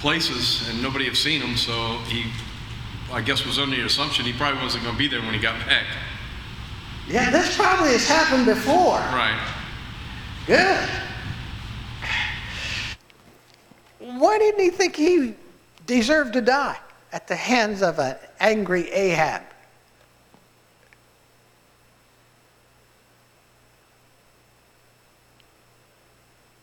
places 0.00 0.68
and 0.68 0.82
nobody 0.82 1.04
had 1.04 1.16
seen 1.16 1.40
him, 1.40 1.56
so 1.56 1.98
he, 2.06 2.30
I 3.12 3.20
guess, 3.20 3.44
was 3.44 3.58
under 3.58 3.76
the 3.76 3.84
assumption 3.84 4.24
he 4.24 4.32
probably 4.32 4.62
wasn't 4.62 4.84
going 4.84 4.94
to 4.94 4.98
be 4.98 5.08
there 5.08 5.20
when 5.20 5.34
he 5.34 5.40
got 5.40 5.58
back. 5.66 5.86
Yeah, 7.08 7.30
this 7.30 7.56
probably 7.56 7.90
has 7.90 8.06
happened 8.06 8.46
before. 8.46 8.98
Right. 8.98 9.38
Good. 10.46 10.88
Why 13.98 14.38
didn't 14.38 14.60
he 14.60 14.70
think 14.70 14.96
he 14.96 15.34
deserved 15.86 16.32
to 16.34 16.40
die 16.40 16.78
at 17.12 17.26
the 17.26 17.36
hands 17.36 17.82
of 17.82 17.98
an 17.98 18.16
angry 18.40 18.90
Ahab? 18.90 19.42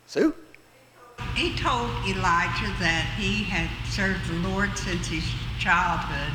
Sue? 0.07 0.33
He 1.35 1.53
told 1.55 1.89
Elijah 2.07 2.71
that 2.79 3.13
he 3.17 3.43
had 3.43 3.69
served 3.91 4.25
the 4.29 4.47
Lord 4.47 4.77
since 4.77 5.07
his 5.07 5.23
childhood 5.59 6.31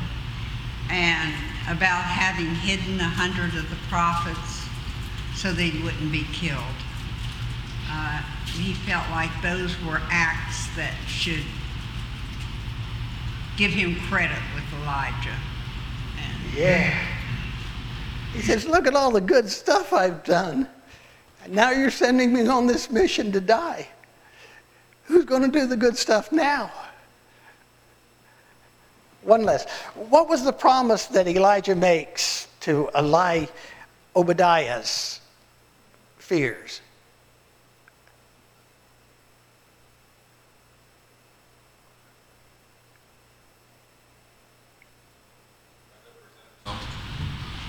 and 0.91 1.33
about 1.69 2.05
having 2.05 2.55
hidden 2.55 3.01
a 3.01 3.05
hundred 3.09 3.57
of 3.59 3.71
the 3.71 3.77
prophets 3.89 4.69
so 5.35 5.53
they 5.53 5.71
wouldn't 5.83 6.13
be 6.13 6.25
killed. 6.33 6.77
Uh, 7.89 8.23
he 8.47 8.75
felt 8.75 9.09
like 9.11 9.31
those 9.43 9.75
were 9.85 10.01
acts 10.11 10.67
that 10.77 10.95
should 11.07 11.45
give 13.57 13.71
him 13.71 13.97
credit 14.09 14.39
with 14.55 14.65
Elijah. 14.83 15.37
And 16.19 16.55
Yeah. 16.55 16.99
He 18.35 18.43
says, 18.43 18.67
Look 18.67 18.87
at 18.87 18.95
all 18.95 19.11
the 19.11 19.21
good 19.21 19.49
stuff 19.49 19.93
I've 19.93 20.23
done. 20.25 20.69
Now 21.49 21.71
you're 21.71 21.91
sending 21.91 22.33
me 22.33 22.47
on 22.47 22.67
this 22.67 22.91
mission 22.91 23.33
to 23.33 23.41
die. 23.41 23.89
Who's 25.11 25.25
going 25.25 25.43
to 25.43 25.49
do 25.49 25.67
the 25.67 25.77
good 25.77 25.99
stuff 25.99 26.31
now? 26.31 26.71
One 29.23 29.43
less. 29.43 29.69
What 30.09 30.29
was 30.29 30.45
the 30.45 30.53
promise 30.53 31.07
that 31.07 31.27
Elijah 31.27 31.75
makes 31.75 32.47
to 32.61 32.89
allay 32.95 33.49
Obadiah's 34.15 35.19
fears? 36.19 36.81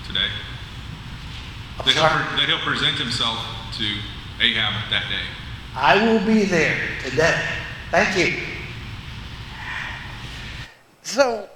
today. 0.06 0.28
That 1.78 1.94
he'll, 1.94 2.02
that 2.02 2.44
he'll 2.46 2.58
present 2.58 2.98
himself 2.98 3.38
to 3.78 3.84
Ahab 4.40 4.90
that 4.90 5.08
day. 5.08 5.41
I 5.74 6.06
will 6.06 6.24
be 6.26 6.44
there 6.44 6.78
today. 7.02 7.40
Thank 7.90 8.18
you. 8.18 8.42
So 11.02 11.48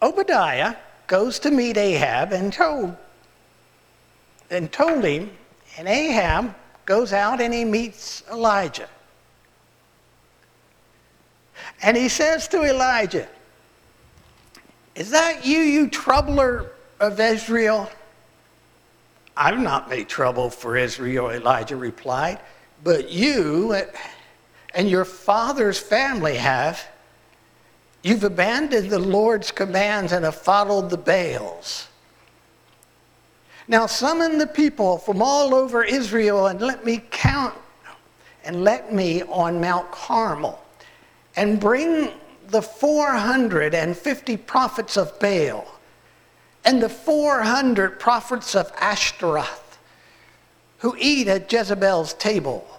Obadiah 0.00 0.76
goes 1.06 1.38
to 1.40 1.50
meet 1.50 1.76
Ahab 1.76 2.32
and 2.32 2.52
told 2.52 2.96
and 4.50 4.70
told 4.70 5.04
him, 5.04 5.30
and 5.76 5.88
Ahab 5.88 6.54
goes 6.86 7.12
out 7.12 7.40
and 7.40 7.52
he 7.52 7.64
meets 7.64 8.22
Elijah. 8.30 8.88
And 11.82 11.96
he 11.96 12.08
says 12.08 12.46
to 12.48 12.62
Elijah, 12.62 13.28
Is 14.94 15.10
that 15.10 15.44
you, 15.44 15.58
you 15.58 15.88
troubler 15.88 16.70
of 17.00 17.18
Israel? 17.18 17.90
I've 19.36 19.58
not 19.58 19.90
made 19.90 20.08
trouble 20.08 20.50
for 20.50 20.76
Israel, 20.76 21.30
Elijah 21.30 21.76
replied, 21.76 22.38
but 22.84 23.10
you 23.10 23.74
and 24.74 24.88
your 24.88 25.06
father's 25.06 25.78
family 25.78 26.36
have. 26.36 26.86
You've 28.02 28.24
abandoned 28.24 28.90
the 28.90 28.98
Lord's 28.98 29.50
commands 29.50 30.12
and 30.12 30.26
have 30.26 30.36
followed 30.36 30.90
the 30.90 30.98
Baals. 30.98 31.88
Now 33.66 33.86
summon 33.86 34.36
the 34.36 34.46
people 34.46 34.98
from 34.98 35.22
all 35.22 35.54
over 35.54 35.82
Israel 35.82 36.48
and 36.48 36.60
let 36.60 36.84
me 36.84 37.02
count 37.10 37.54
and 38.44 38.62
let 38.62 38.92
me 38.92 39.22
on 39.22 39.58
Mount 39.58 39.90
Carmel 39.90 40.62
and 41.34 41.58
bring 41.58 42.10
the 42.48 42.60
450 42.60 44.36
prophets 44.36 44.98
of 44.98 45.18
Baal 45.18 45.66
and 46.66 46.82
the 46.82 46.90
400 46.90 47.98
prophets 47.98 48.54
of 48.54 48.70
Ashtaroth 48.78 49.78
who 50.78 50.94
eat 50.98 51.28
at 51.28 51.50
Jezebel's 51.50 52.12
table. 52.12 52.73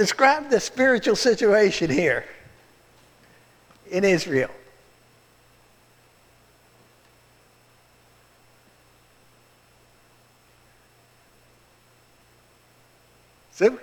Describe 0.00 0.48
the 0.48 0.60
spiritual 0.60 1.14
situation 1.14 1.90
here 1.90 2.24
in 3.90 4.02
Israel. 4.02 4.48
Sue? 13.52 13.78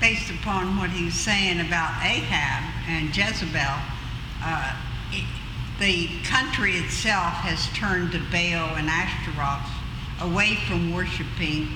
based 0.00 0.30
upon 0.30 0.78
what 0.78 0.88
he's 0.88 1.20
saying 1.20 1.60
about 1.60 2.02
Ahab 2.02 2.64
and 2.88 3.14
Jezebel, 3.14 3.76
uh, 4.42 4.74
it, 5.10 5.26
the 5.80 6.08
country 6.24 6.76
itself 6.76 7.34
has 7.44 7.68
turned 7.76 8.12
to 8.12 8.18
Baal 8.30 8.74
and 8.76 8.88
Ashtaroth 8.88 9.68
away 10.22 10.56
from 10.66 10.94
worshiping 10.94 11.68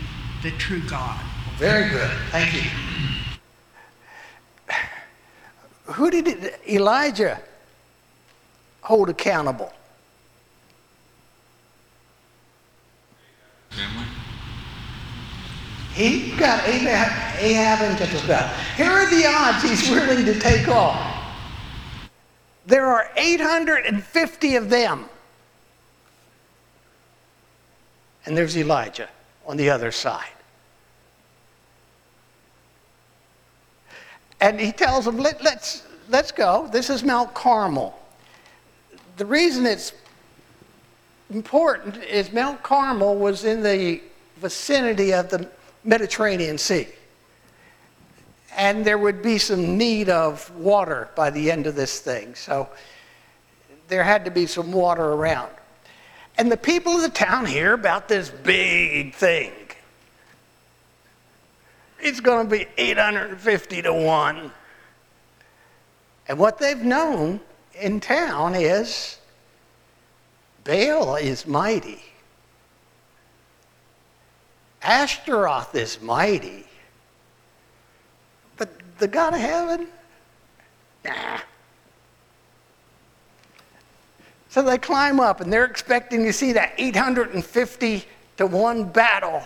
the 0.43 0.51
true 0.53 0.81
God. 0.89 1.21
Very 1.57 1.89
good. 1.89 2.11
Thank 2.31 2.53
you. 2.53 2.61
Who 5.95 6.11
did 6.11 6.29
it- 6.29 6.61
Elijah 6.69 7.41
hold 8.83 9.09
accountable? 9.09 9.73
Family? 13.71 14.05
He 15.95 16.37
got 16.37 16.69
Ahab, 16.69 17.41
Ahab 17.41 17.81
and 17.81 17.99
Jezebel. 18.01 18.49
Here 18.77 18.91
are 18.91 19.07
the 19.07 19.27
odds 19.27 19.63
he's 19.63 19.89
willing 19.89 20.27
to 20.27 20.39
take 20.39 20.69
on. 20.69 21.15
There 22.67 22.87
are 22.87 23.11
850 23.17 24.57
of 24.57 24.69
them. 24.69 25.09
And 28.27 28.37
there's 28.37 28.59
Elijah 28.59 29.09
on 29.47 29.57
the 29.57 29.71
other 29.71 29.91
side. 29.91 30.36
And 34.41 34.61
he 34.61 34.73
tells 34.73 35.05
them, 35.05 35.17
Let, 35.17 35.43
let's, 35.43 35.85
let's 36.09 36.33
go. 36.33 36.69
This 36.71 36.91
is 36.91 37.03
Mount 37.03 37.35
Carmel. 37.35 37.99
The 39.17 39.27
reason 39.27 39.65
it's 39.65 39.93
important 41.31 41.97
is 42.05 42.33
Mount 42.33 42.63
Carmel 42.63 43.17
was 43.17 43.45
in 43.45 43.63
the 43.63 44.03
vicinity 44.37 45.13
of 45.13 45.31
the 45.31 45.49
Mediterranean 45.85 46.59
Sea. 46.59 46.87
And 48.57 48.85
there 48.85 48.99
would 48.99 49.23
be 49.23 49.39
some 49.39 49.77
need 49.77 50.09
of 50.09 50.51
water 50.57 51.11
by 51.15 51.31
the 51.31 51.51
end 51.51 51.67
of 51.67 51.75
this 51.75 52.01
thing. 52.01 52.35
So 52.35 52.69
there 53.89 54.03
had 54.03 54.25
to 54.25 54.31
be 54.31 54.47
some 54.47 54.73
water 54.73 55.05
around. 55.05 55.51
And 56.39 56.51
the 56.51 56.57
people 56.57 56.95
of 56.95 57.03
the 57.03 57.09
town 57.09 57.47
hear 57.47 57.73
about 57.73 58.09
this 58.09 58.29
big 58.31 59.15
thing. 59.15 59.53
It's 62.01 62.21
going 62.21 62.49
to 62.49 62.51
be 62.51 62.67
850 62.77 63.83
to 63.83 63.93
1. 63.93 64.53
And 66.29 66.39
what 66.39 66.59
they've 66.59 66.83
known 66.83 67.41
in 67.81 68.01
town 68.01 68.55
is 68.55 69.19
Baal 70.65 71.17
is 71.17 71.47
mighty. 71.47 72.03
Ashtaroth 74.83 75.75
is 75.75 76.01
mighty. 76.01 76.65
But 78.57 78.71
the 78.99 79.09
God 79.09 79.35
of 79.35 79.41
heaven, 79.41 79.89
Nah. 81.07 81.39
So 84.49 84.63
they 84.63 84.79
climb 84.79 85.21
up 85.21 85.41
and 85.41 85.53
they're 85.53 85.65
expecting 85.65 86.25
to 86.25 86.33
see 86.33 86.53
that 86.53 86.73
850 86.79 88.05
to 88.39 88.47
1 88.47 88.85
battle. 88.85 89.43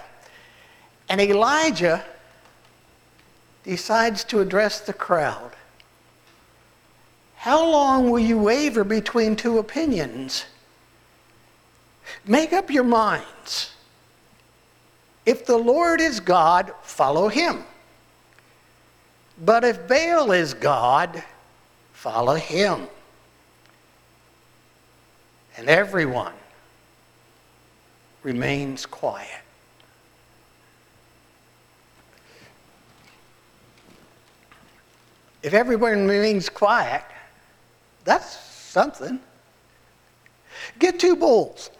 And 1.09 1.21
Elijah 1.21 2.05
decides 3.71 4.25
to 4.25 4.41
address 4.41 4.81
the 4.81 4.93
crowd. 4.93 5.53
How 7.37 7.65
long 7.65 8.11
will 8.11 8.19
you 8.19 8.37
waver 8.37 8.83
between 8.83 9.37
two 9.37 9.59
opinions? 9.59 10.45
Make 12.27 12.53
up 12.53 12.69
your 12.69 12.83
minds. 12.83 13.71
If 15.25 15.47
the 15.47 15.57
Lord 15.57 16.01
is 16.01 16.19
God, 16.19 16.73
follow 16.83 17.29
him. 17.29 17.63
But 19.41 19.63
if 19.63 19.87
Baal 19.87 20.33
is 20.33 20.53
God, 20.53 21.23
follow 21.93 22.35
him. 22.35 22.89
And 25.57 25.69
everyone 25.69 26.35
remains 28.25 28.85
quiet. 28.85 29.45
If 35.43 35.55
everyone 35.55 36.07
remains 36.07 36.49
quiet, 36.49 37.03
that's 38.05 38.37
something. 38.37 39.21
Get 40.79 41.01
two 41.01 41.17
bowls. 41.17 41.71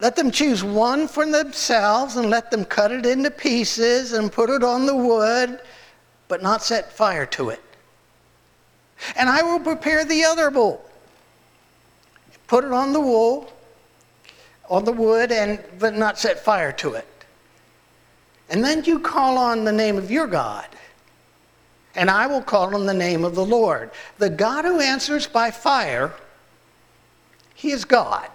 Let 0.00 0.16
them 0.16 0.30
choose 0.30 0.64
one 0.64 1.06
for 1.06 1.26
themselves 1.26 2.16
and 2.16 2.30
let 2.30 2.50
them 2.50 2.64
cut 2.64 2.90
it 2.90 3.04
into 3.06 3.30
pieces 3.30 4.12
and 4.12 4.32
put 4.32 4.48
it 4.48 4.64
on 4.64 4.86
the 4.86 4.96
wood, 4.96 5.60
but 6.26 6.42
not 6.42 6.62
set 6.62 6.90
fire 6.92 7.26
to 7.26 7.50
it. 7.50 7.62
And 9.16 9.28
I 9.28 9.42
will 9.42 9.60
prepare 9.60 10.04
the 10.04 10.24
other 10.24 10.50
bowl. 10.50 10.84
Put 12.46 12.64
it 12.64 12.72
on 12.72 12.92
the 12.92 13.00
wool, 13.00 13.52
on 14.68 14.84
the 14.84 14.92
wood, 14.92 15.30
and 15.30 15.62
but 15.78 15.94
not 15.94 16.18
set 16.18 16.42
fire 16.42 16.72
to 16.72 16.94
it. 16.94 17.06
And 18.48 18.64
then 18.64 18.82
you 18.84 18.98
call 18.98 19.38
on 19.38 19.64
the 19.64 19.72
name 19.72 19.96
of 19.96 20.10
your 20.10 20.26
God 20.26 20.66
and 21.94 22.10
I 22.10 22.26
will 22.26 22.42
call 22.42 22.74
on 22.74 22.86
the 22.86 22.94
name 22.94 23.24
of 23.24 23.34
the 23.34 23.44
Lord. 23.44 23.90
The 24.18 24.30
God 24.30 24.64
who 24.64 24.80
answers 24.80 25.26
by 25.26 25.50
fire, 25.50 26.12
he 27.54 27.72
is 27.72 27.84
God. 27.84 28.28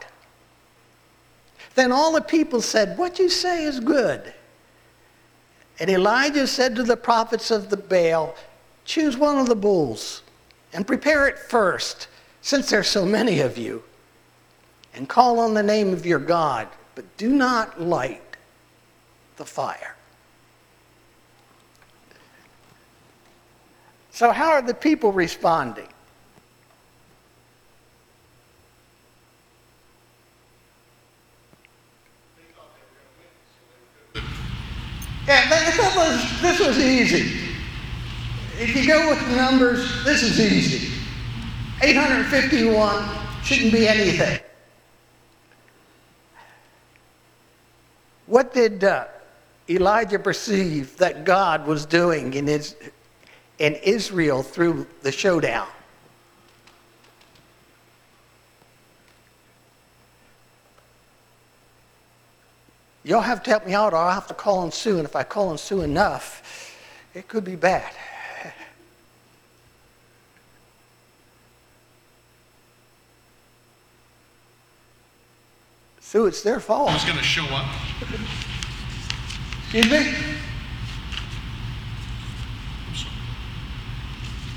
Then 1.76 1.92
all 1.92 2.14
the 2.14 2.22
people 2.22 2.62
said, 2.62 2.98
What 2.98 3.20
you 3.20 3.30
say 3.30 3.66
is 3.66 3.80
good. 3.80 4.34
And 5.80 5.90
Elijah 5.90 6.48
said 6.48 6.76
to 6.76 6.84
the 6.84 6.98
prophets 6.98 7.52
of 7.52 7.70
the 7.70 7.78
Baal, 7.78 8.36
Choose 8.86 9.18
one 9.18 9.38
of 9.38 9.48
the 9.48 9.56
bulls 9.56 10.22
and 10.74 10.86
prepare 10.86 11.28
it 11.28 11.40
first, 11.40 12.08
since 12.42 12.70
there's 12.70 12.88
so 12.88 13.06
many 13.06 13.40
of 13.40 13.58
you, 13.58 13.84
and 14.94 15.08
call 15.10 15.40
on 15.40 15.54
the 15.54 15.64
name 15.64 15.94
of 15.94 16.06
your 16.06 16.20
God, 16.20 16.68
but 16.94 17.18
do 17.18 17.30
not 17.30 17.82
light 17.82 18.38
the 19.38 19.46
fire. 19.46 19.95
So, 24.16 24.32
how 24.32 24.52
are 24.52 24.62
the 24.62 24.74
people 24.74 25.12
responding? 25.12 25.90
Yeah, 35.28 35.50
this 35.50 35.78
was, 35.78 36.42
this 36.42 36.66
was 36.66 36.80
easy. 36.80 37.42
If 38.58 38.74
you 38.74 38.88
go 38.88 39.10
with 39.10 39.20
the 39.28 39.36
numbers, 39.36 40.06
this 40.06 40.24
is 40.24 40.40
easy. 40.40 40.94
851 41.84 43.04
shouldn't 43.44 43.74
be 43.74 43.86
anything. 43.86 44.40
What 48.28 48.54
did 48.54 48.82
uh, 48.86 49.08
Elijah 49.70 50.20
perceive 50.20 50.96
that 51.00 51.26
God 51.26 51.68
was 51.68 51.86
doing 51.86 52.34
in 52.34 52.48
his 52.48 52.78
in 53.60 53.76
Israel 53.76 54.44
through 54.44 54.88
the 55.02 55.12
showdown. 55.12 55.68
Y'all 63.04 63.22
have 63.22 63.44
to 63.44 63.52
help 63.52 63.68
me 63.68 63.74
out, 63.74 63.94
or 63.94 63.98
I'll 63.98 64.12
have 64.12 64.28
to 64.28 64.34
call 64.34 64.60
on 64.60 64.72
Sue, 64.72 64.98
and 64.98 65.06
if 65.06 65.16
I 65.16 65.24
call 65.24 65.50
on 65.50 65.60
Sue 65.60 65.82
enough, 65.82 66.76
it 67.14 67.28
could 67.28 67.44
be 67.44 67.56
bad. 67.56 67.94
Sue, 76.00 76.26
it's 76.26 76.42
their 76.42 76.60
fault. 76.60 76.92
Who's 76.92 77.04
going 77.04 77.18
to 77.18 77.24
show 77.24 77.46
up? 77.46 77.68
Excuse 79.64 79.92
me? 79.92 80.35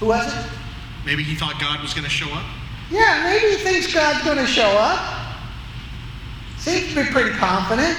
Who 0.01 0.07
was 0.07 0.27
it? 0.27 0.51
Maybe 1.05 1.23
he 1.23 1.35
thought 1.35 1.61
God 1.61 1.81
was 1.81 1.95
going 1.95 2.05
to 2.05 2.11
show 2.11 2.31
up? 2.33 2.45
Yeah, 2.91 3.23
maybe 3.25 3.57
he 3.57 3.63
thinks 3.63 3.93
God's 3.93 4.25
going 4.25 4.39
to 4.39 4.47
show 4.47 4.69
up. 4.79 5.37
Seems 6.59 6.95
to 6.95 7.05
be 7.05 7.11
pretty 7.11 7.31
confident. 7.31 7.97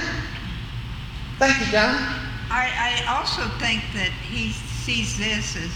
Thank 1.38 1.58
you, 1.60 1.66
John. 1.66 1.96
I, 2.50 3.02
I 3.06 3.16
also 3.16 3.42
think 3.58 3.82
that 3.94 4.10
he 4.28 4.50
sees 4.50 5.16
this 5.18 5.56
as 5.56 5.70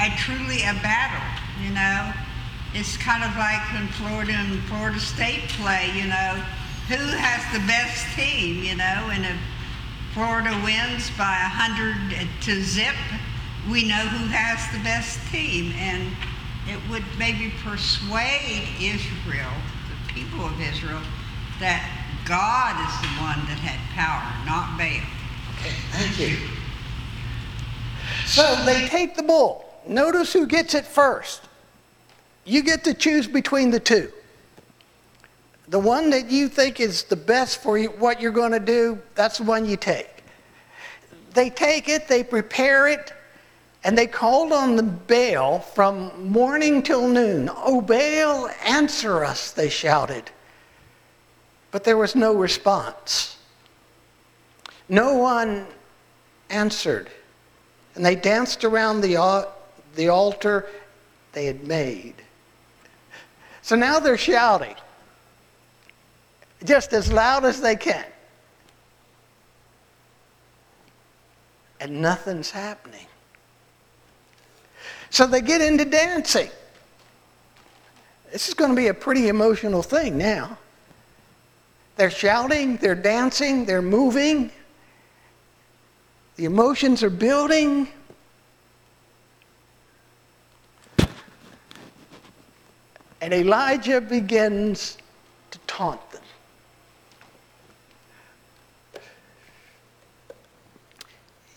a 0.00 0.16
truly 0.16 0.62
a 0.62 0.74
battle, 0.82 1.22
you 1.62 1.70
know. 1.74 2.12
It's 2.74 2.96
kind 2.96 3.22
of 3.22 3.36
like 3.36 3.60
when 3.72 3.88
Florida 3.88 4.32
and 4.32 4.62
Florida 4.64 4.98
State 4.98 5.48
play, 5.60 5.92
you 5.94 6.08
know. 6.08 6.42
Who 6.88 6.96
has 6.96 7.44
the 7.52 7.64
best 7.66 8.04
team, 8.16 8.64
you 8.64 8.76
know, 8.76 9.10
and 9.12 9.24
if 9.24 9.36
Florida 10.14 10.50
wins 10.64 11.10
by 11.16 11.36
100 11.52 12.26
to 12.42 12.62
zip, 12.62 12.96
we 13.70 13.86
know 13.86 13.94
who 13.94 14.26
has 14.26 14.58
the 14.76 14.82
best 14.82 15.20
team, 15.30 15.72
and 15.76 16.12
it 16.68 16.78
would 16.90 17.04
maybe 17.18 17.52
persuade 17.62 18.68
Israel, 18.80 19.52
the 19.88 20.12
people 20.12 20.46
of 20.46 20.60
Israel, 20.60 21.00
that 21.60 21.86
God 22.26 22.74
is 22.82 22.94
the 23.02 23.14
one 23.22 23.38
that 23.46 23.58
had 23.58 23.78
power, 23.94 24.22
not 24.46 24.76
Baal. 24.76 25.02
Okay, 25.58 25.74
thank 25.90 26.18
you. 26.18 26.36
So 28.26 28.64
they 28.64 28.88
take 28.88 29.16
the 29.16 29.22
bull. 29.22 29.64
Notice 29.86 30.32
who 30.32 30.46
gets 30.46 30.74
it 30.74 30.86
first. 30.86 31.42
You 32.44 32.62
get 32.62 32.84
to 32.84 32.94
choose 32.94 33.26
between 33.26 33.70
the 33.70 33.80
two. 33.80 34.12
The 35.68 35.78
one 35.78 36.10
that 36.10 36.30
you 36.30 36.48
think 36.48 36.80
is 36.80 37.04
the 37.04 37.16
best 37.16 37.62
for 37.62 37.78
you, 37.78 37.88
what 37.90 38.20
you're 38.20 38.32
going 38.32 38.52
to 38.52 38.60
do, 38.60 39.00
that's 39.14 39.38
the 39.38 39.44
one 39.44 39.64
you 39.64 39.76
take. 39.76 40.08
They 41.34 41.48
take 41.48 41.88
it, 41.88 42.08
they 42.08 42.22
prepare 42.24 42.88
it, 42.88 43.12
and 43.84 43.98
they 43.98 44.06
called 44.06 44.52
on 44.52 44.76
the 44.76 44.82
Baal 44.82 45.58
from 45.58 46.30
morning 46.30 46.82
till 46.82 47.08
noon. 47.08 47.50
Oh, 47.52 47.80
Baal, 47.80 48.48
answer 48.64 49.24
us, 49.24 49.50
they 49.50 49.68
shouted. 49.68 50.30
But 51.72 51.84
there 51.84 51.96
was 51.96 52.14
no 52.14 52.34
response. 52.34 53.38
No 54.88 55.14
one 55.14 55.66
answered. 56.50 57.10
And 57.94 58.04
they 58.04 58.14
danced 58.14 58.62
around 58.62 59.00
the, 59.00 59.48
the 59.96 60.08
altar 60.08 60.68
they 61.32 61.46
had 61.46 61.66
made. 61.66 62.14
So 63.62 63.74
now 63.74 63.98
they're 63.98 64.18
shouting 64.18 64.74
just 66.64 66.92
as 66.92 67.12
loud 67.12 67.44
as 67.44 67.60
they 67.60 67.74
can. 67.74 68.04
And 71.80 72.00
nothing's 72.00 72.50
happening. 72.50 73.06
So 75.12 75.26
they 75.26 75.42
get 75.42 75.60
into 75.60 75.84
dancing. 75.84 76.48
This 78.32 78.48
is 78.48 78.54
going 78.54 78.70
to 78.70 78.76
be 78.76 78.86
a 78.86 78.94
pretty 78.94 79.28
emotional 79.28 79.82
thing 79.82 80.16
now. 80.16 80.56
They're 81.96 82.10
shouting, 82.10 82.78
they're 82.78 82.94
dancing, 82.94 83.66
they're 83.66 83.82
moving. 83.82 84.50
The 86.36 86.46
emotions 86.46 87.02
are 87.02 87.10
building. 87.10 87.88
And 93.20 93.34
Elijah 93.34 94.00
begins 94.00 94.96
to 95.50 95.58
taunt 95.66 96.00
them. 96.10 96.22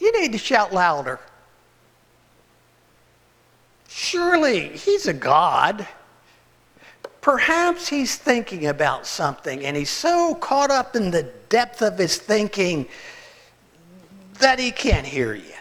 You 0.02 0.22
need 0.22 0.34
to 0.34 0.38
shout 0.38 0.74
louder. 0.74 1.22
Surely 3.97 4.67
he's 4.67 5.08
a 5.08 5.13
God. 5.13 5.88
Perhaps 7.21 7.88
he's 7.88 8.17
thinking 8.17 8.65
about 8.65 9.08
something 9.08 9.65
and 9.65 9.77
he's 9.77 9.89
so 9.89 10.36
caught 10.36 10.69
up 10.69 10.97
in 10.97 11.12
the 11.12 11.23
depth 11.47 11.81
of 11.81 11.97
his 11.97 12.17
thinking 12.17 12.89
that 14.39 14.60
he 14.60 14.71
can't 14.71 15.08
hear 15.08 15.34
you. 15.34 15.53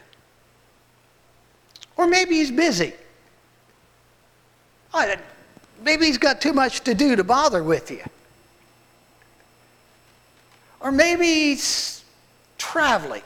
Or 1.97 2.09
maybe 2.09 2.35
he's 2.35 2.51
busy. 2.51 2.94
Maybe 5.85 6.07
he's 6.07 6.18
got 6.18 6.40
too 6.40 6.53
much 6.53 6.81
to 6.81 6.92
do 6.92 7.14
to 7.14 7.23
bother 7.23 7.62
with 7.62 7.88
you. 7.92 8.03
Or 10.81 10.90
maybe 10.90 11.25
he's 11.25 12.03
traveling. 12.59 13.23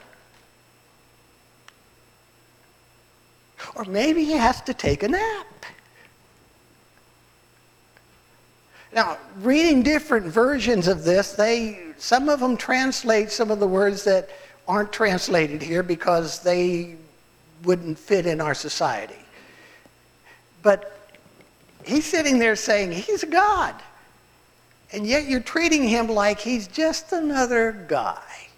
Or 3.75 3.85
maybe 3.85 4.25
he 4.25 4.33
has 4.33 4.61
to 4.61 4.73
take 4.73 5.03
a 5.03 5.07
nap. 5.07 5.47
Now, 8.91 9.17
reading 9.41 9.83
different 9.83 10.25
versions 10.25 10.87
of 10.87 11.03
this, 11.03 11.33
they 11.33 11.79
some 11.97 12.29
of 12.29 12.39
them 12.39 12.57
translate 12.57 13.29
some 13.29 13.51
of 13.51 13.59
the 13.59 13.67
words 13.67 14.03
that 14.05 14.29
aren't 14.67 14.91
translated 14.91 15.61
here 15.61 15.83
because 15.83 16.39
they 16.39 16.95
wouldn't 17.63 17.99
fit 17.99 18.25
in 18.25 18.39
our 18.39 18.53
society. 18.53 19.19
But 20.63 20.97
he's 21.83 22.05
sitting 22.05 22.39
there 22.39 22.55
saying 22.55 22.91
he's 22.93 23.23
a 23.23 23.27
God. 23.27 23.75
And 24.91 25.05
yet 25.05 25.27
you're 25.27 25.39
treating 25.41 25.83
him 25.83 26.07
like 26.07 26.39
he's 26.39 26.67
just 26.67 27.11
another 27.11 27.85
guy. 27.87 28.48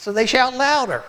So 0.00 0.12
they 0.12 0.24
shout 0.24 0.54
louder. 0.54 1.04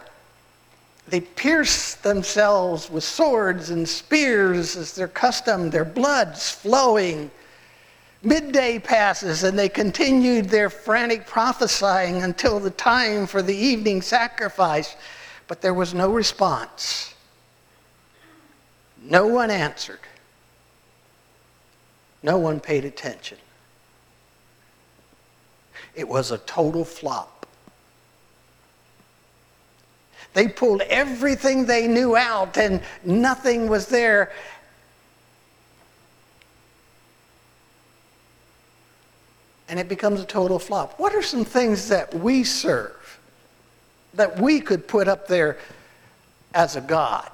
They 1.08 1.22
pierce 1.22 1.96
themselves 1.96 2.92
with 2.92 3.06
swords 3.06 3.70
and 3.70 3.88
spears 3.88 4.76
as 4.76 4.94
their 4.94 5.08
custom, 5.08 5.70
their 5.70 5.86
blood's 5.86 6.52
flowing. 6.52 7.32
Midday 8.22 8.80
passes 8.80 9.46
and 9.46 9.58
they 9.58 9.70
continued 9.70 10.50
their 10.50 10.70
frantic 10.70 11.26
prophesying 11.26 12.24
until 12.24 12.60
the 12.60 12.70
time 12.70 13.28
for 13.28 13.42
the 13.42 13.56
evening 13.56 14.02
sacrifice, 14.02 14.98
but 15.48 15.62
there 15.62 15.74
was 15.74 15.94
no 15.94 16.12
response. 16.12 17.14
No 19.02 19.26
one 19.26 19.52
answered. 19.52 20.02
No 22.24 22.38
one 22.38 22.60
paid 22.60 22.84
attention. 22.84 23.38
It 25.96 26.10
was 26.10 26.32
a 26.32 26.40
total 26.40 26.84
flop. 26.84 27.42
They 30.34 30.48
pulled 30.48 30.82
everything 30.82 31.66
they 31.66 31.88
knew 31.88 32.16
out 32.16 32.58
and 32.58 32.82
nothing 33.04 33.68
was 33.68 33.88
there. 33.88 34.32
And 39.68 39.80
it 39.80 39.90
becomes 39.90 40.22
a 40.22 40.26
total 40.26 40.60
flop. 40.60 41.00
What 41.00 41.14
are 41.16 41.22
some 41.22 41.46
things 41.46 41.90
that 41.90 42.14
we 42.14 42.44
serve 42.44 43.20
that 44.14 44.40
we 44.40 44.60
could 44.60 44.88
put 44.88 45.08
up 45.08 45.28
there 45.28 45.58
as 46.54 46.76
a 46.76 46.82
God? 46.82 47.30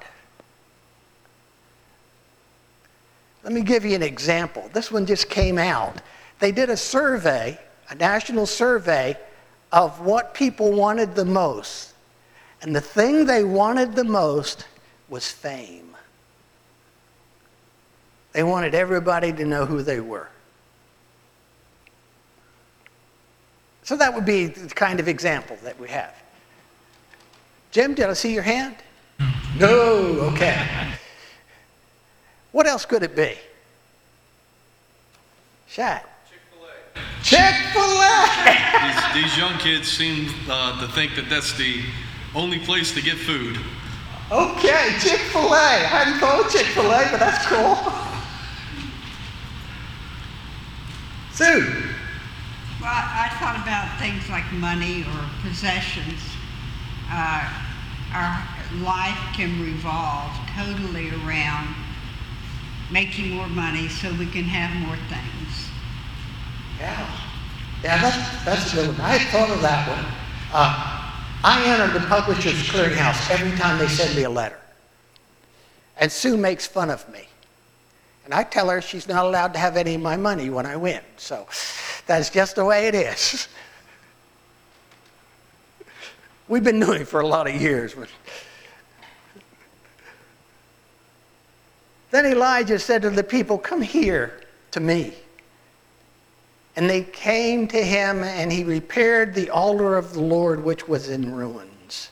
Let 3.43 3.53
me 3.53 3.61
give 3.61 3.85
you 3.85 3.95
an 3.95 4.03
example. 4.03 4.69
This 4.73 4.91
one 4.91 5.05
just 5.05 5.29
came 5.29 5.57
out. 5.57 6.01
They 6.39 6.51
did 6.51 6.69
a 6.69 6.77
survey, 6.77 7.57
a 7.89 7.95
national 7.95 8.45
survey, 8.45 9.17
of 9.71 10.01
what 10.01 10.33
people 10.33 10.73
wanted 10.73 11.15
the 11.15 11.25
most. 11.25 11.93
And 12.61 12.75
the 12.75 12.81
thing 12.81 13.25
they 13.25 13.43
wanted 13.43 13.95
the 13.95 14.03
most 14.03 14.65
was 15.09 15.29
fame. 15.31 15.95
They 18.33 18.43
wanted 18.43 18.75
everybody 18.75 19.31
to 19.33 19.45
know 19.45 19.65
who 19.65 19.81
they 19.81 19.99
were. 19.99 20.29
So 23.83 23.95
that 23.95 24.13
would 24.13 24.25
be 24.25 24.47
the 24.47 24.67
kind 24.75 24.99
of 24.99 25.07
example 25.07 25.57
that 25.63 25.79
we 25.79 25.87
have. 25.87 26.13
Jim, 27.71 27.93
did 27.93 28.09
I 28.09 28.13
see 28.13 28.33
your 28.33 28.43
hand? 28.43 28.75
No, 29.57 30.19
okay. 30.33 30.67
What 32.51 32.67
else 32.67 32.85
could 32.85 33.03
it 33.03 33.15
be? 33.15 33.35
Shaq. 35.69 36.01
Chick-fil-A. 36.29 37.23
Chick-fil-A! 37.23 39.13
These, 39.13 39.23
these 39.23 39.37
young 39.37 39.57
kids 39.59 39.87
seem 39.87 40.29
uh, 40.49 40.79
to 40.81 40.91
think 40.93 41.15
that 41.15 41.29
that's 41.29 41.57
the 41.57 41.81
only 42.37 42.59
place 42.59 42.93
to 42.93 43.01
get 43.01 43.17
food. 43.17 43.57
Okay, 44.31 44.95
Chick-fil-A. 44.99 45.57
I 45.57 45.89
hadn't 45.89 46.19
thought 46.19 46.45
of 46.45 46.51
Chick-fil-A, 46.51 47.07
but 47.09 47.19
that's 47.19 47.45
cool. 47.47 47.75
Sue. 51.33 51.83
Well, 52.79 52.93
I 52.93 53.29
thought 53.39 53.57
about 53.61 53.97
things 53.99 54.29
like 54.29 54.45
money 54.53 55.01
or 55.01 55.29
possessions. 55.41 56.21
Uh, 57.09 57.49
our 58.13 58.43
life 58.81 59.17
can 59.33 59.59
revolve 59.61 60.31
totally 60.55 61.09
around 61.09 61.73
making 62.91 63.31
more 63.31 63.47
money 63.47 63.87
so 63.87 64.13
we 64.13 64.27
can 64.27 64.43
have 64.43 64.75
more 64.85 64.97
things. 65.09 65.69
Yeah. 66.79 67.09
Yeah, 67.83 68.01
that's, 68.01 68.45
that's 68.45 68.73
a 68.73 68.75
good 68.75 68.87
one. 68.89 69.01
I 69.01 69.17
thought 69.17 69.49
of 69.49 69.61
that 69.61 69.87
one. 69.89 70.05
Uh, 70.53 70.86
I 71.43 71.63
enter 71.65 71.99
the 71.99 72.05
Publishers 72.07 72.67
Clearinghouse 72.67 73.31
every 73.31 73.57
time 73.57 73.79
they 73.79 73.87
send 73.87 74.15
me 74.15 74.23
a 74.23 74.29
letter. 74.29 74.59
And 75.97 76.11
Sue 76.11 76.37
makes 76.37 76.65
fun 76.65 76.89
of 76.89 77.07
me. 77.11 77.27
And 78.25 78.33
I 78.33 78.43
tell 78.43 78.69
her 78.69 78.81
she's 78.81 79.07
not 79.07 79.25
allowed 79.25 79.53
to 79.53 79.59
have 79.59 79.77
any 79.77 79.95
of 79.95 80.01
my 80.01 80.17
money 80.17 80.49
when 80.49 80.65
I 80.65 80.75
win. 80.75 81.01
So 81.17 81.47
that's 82.05 82.29
just 82.29 82.55
the 82.55 82.65
way 82.65 82.87
it 82.87 82.95
is. 82.95 83.47
We've 86.47 86.63
been 86.63 86.79
doing 86.79 87.01
it 87.01 87.07
for 87.07 87.21
a 87.21 87.27
lot 87.27 87.47
of 87.47 87.59
years. 87.59 87.95
Then 92.11 92.25
Elijah 92.25 92.79
said 92.79 93.01
to 93.03 93.09
the 93.09 93.23
people, 93.23 93.57
Come 93.57 93.81
here 93.81 94.41
to 94.71 94.79
me. 94.79 95.13
And 96.77 96.87
they 96.87 97.01
came 97.01 97.67
to 97.69 97.83
him, 97.83 98.23
and 98.23 98.53
he 98.53 98.63
repaired 98.63 99.33
the 99.33 99.49
altar 99.49 99.97
of 99.97 100.13
the 100.13 100.21
Lord, 100.21 100.63
which 100.63 100.87
was 100.87 101.09
in 101.09 101.33
ruins. 101.33 102.11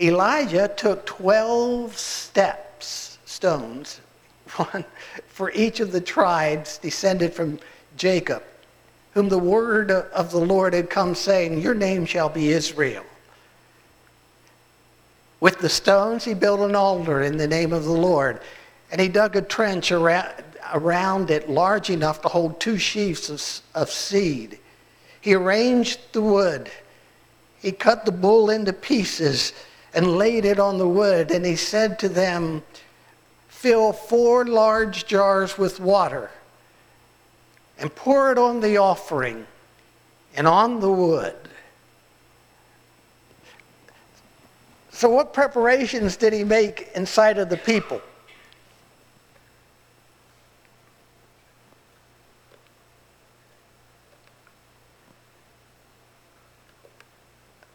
Elijah 0.00 0.68
took 0.74 1.04
12 1.04 1.96
steps, 1.96 3.18
stones, 3.26 4.00
one 4.56 4.86
for 5.26 5.52
each 5.52 5.80
of 5.80 5.92
the 5.92 6.00
tribes 6.00 6.78
descended 6.78 7.34
from 7.34 7.60
Jacob, 7.98 8.42
whom 9.12 9.28
the 9.28 9.38
word 9.38 9.90
of 9.90 10.30
the 10.30 10.40
Lord 10.40 10.72
had 10.72 10.88
come, 10.88 11.14
saying, 11.14 11.60
Your 11.60 11.74
name 11.74 12.06
shall 12.06 12.30
be 12.30 12.48
Israel. 12.52 13.04
With 15.40 15.58
the 15.58 15.68
stones, 15.68 16.24
he 16.24 16.32
built 16.32 16.60
an 16.60 16.74
altar 16.74 17.20
in 17.20 17.36
the 17.36 17.46
name 17.46 17.72
of 17.72 17.84
the 17.84 17.92
Lord, 17.92 18.40
and 18.90 19.00
he 19.00 19.08
dug 19.08 19.36
a 19.36 19.42
trench 19.42 19.92
around, 19.92 20.32
around 20.72 21.30
it 21.30 21.48
large 21.48 21.90
enough 21.90 22.22
to 22.22 22.28
hold 22.28 22.60
two 22.60 22.78
sheaves 22.78 23.30
of, 23.30 23.42
of 23.80 23.90
seed. 23.90 24.58
He 25.20 25.34
arranged 25.34 26.00
the 26.12 26.22
wood. 26.22 26.70
He 27.60 27.72
cut 27.72 28.04
the 28.04 28.12
bull 28.12 28.50
into 28.50 28.72
pieces 28.72 29.52
and 29.94 30.16
laid 30.16 30.44
it 30.44 30.58
on 30.58 30.78
the 30.78 30.88
wood, 30.88 31.30
and 31.30 31.44
he 31.44 31.56
said 31.56 31.98
to 32.00 32.08
them, 32.08 32.62
Fill 33.48 33.92
four 33.92 34.44
large 34.44 35.06
jars 35.06 35.58
with 35.58 35.80
water 35.80 36.30
and 37.78 37.94
pour 37.94 38.30
it 38.30 38.38
on 38.38 38.60
the 38.60 38.76
offering 38.76 39.46
and 40.36 40.46
on 40.46 40.80
the 40.80 40.90
wood. 40.90 41.34
So, 44.90 45.08
what 45.08 45.32
preparations 45.32 46.16
did 46.16 46.32
he 46.32 46.44
make 46.44 46.90
inside 46.94 47.38
of 47.38 47.48
the 47.48 47.56
people? 47.56 48.00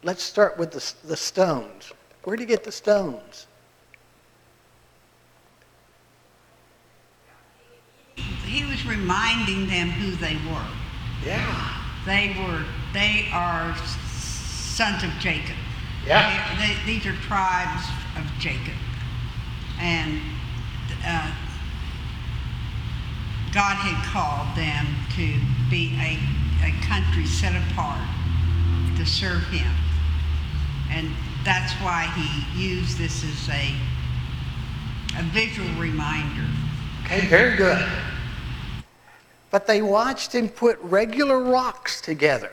Let's 0.04 0.22
start 0.22 0.58
with 0.58 0.70
the, 0.70 1.08
the 1.08 1.16
stones. 1.16 1.90
Where 2.24 2.36
did 2.36 2.42
he 2.42 2.46
get 2.46 2.62
the 2.62 2.70
stones? 2.70 3.46
He 8.14 8.66
was 8.66 8.84
reminding 8.84 9.66
them 9.66 9.88
who 9.88 10.10
they 10.16 10.34
were. 10.34 10.66
Yeah. 11.24 11.80
They 12.04 12.36
were, 12.38 12.62
they 12.92 13.28
are 13.32 13.74
sons 14.12 15.02
of 15.02 15.10
Jacob. 15.20 15.56
Yeah. 16.06 16.54
They, 16.58 16.66
they, 16.66 16.92
these 16.92 17.06
are 17.06 17.16
tribes 17.22 17.86
of 18.18 18.24
Jacob. 18.38 18.74
And 19.80 20.20
uh, 21.02 21.32
God 23.54 23.76
had 23.76 24.04
called 24.12 24.54
them 24.54 24.86
to 25.16 25.70
be 25.70 25.96
a, 25.98 26.18
a 26.62 26.72
country 26.86 27.24
set 27.24 27.54
apart 27.70 28.06
to 28.98 29.06
serve 29.06 29.42
Him. 29.44 29.72
And 30.94 31.10
that's 31.44 31.72
why 31.82 32.04
He 32.16 32.68
used 32.68 32.98
this 32.98 33.24
as 33.24 33.48
a, 33.48 33.74
a 35.18 35.22
visual 35.32 35.68
reminder. 35.78 36.46
Okay, 37.04 37.26
very 37.26 37.56
good. 37.56 37.84
But 39.50 39.66
they 39.66 39.82
watched 39.82 40.34
him 40.34 40.48
put 40.48 40.78
regular 40.80 41.38
rocks 41.38 42.00
together. 42.00 42.50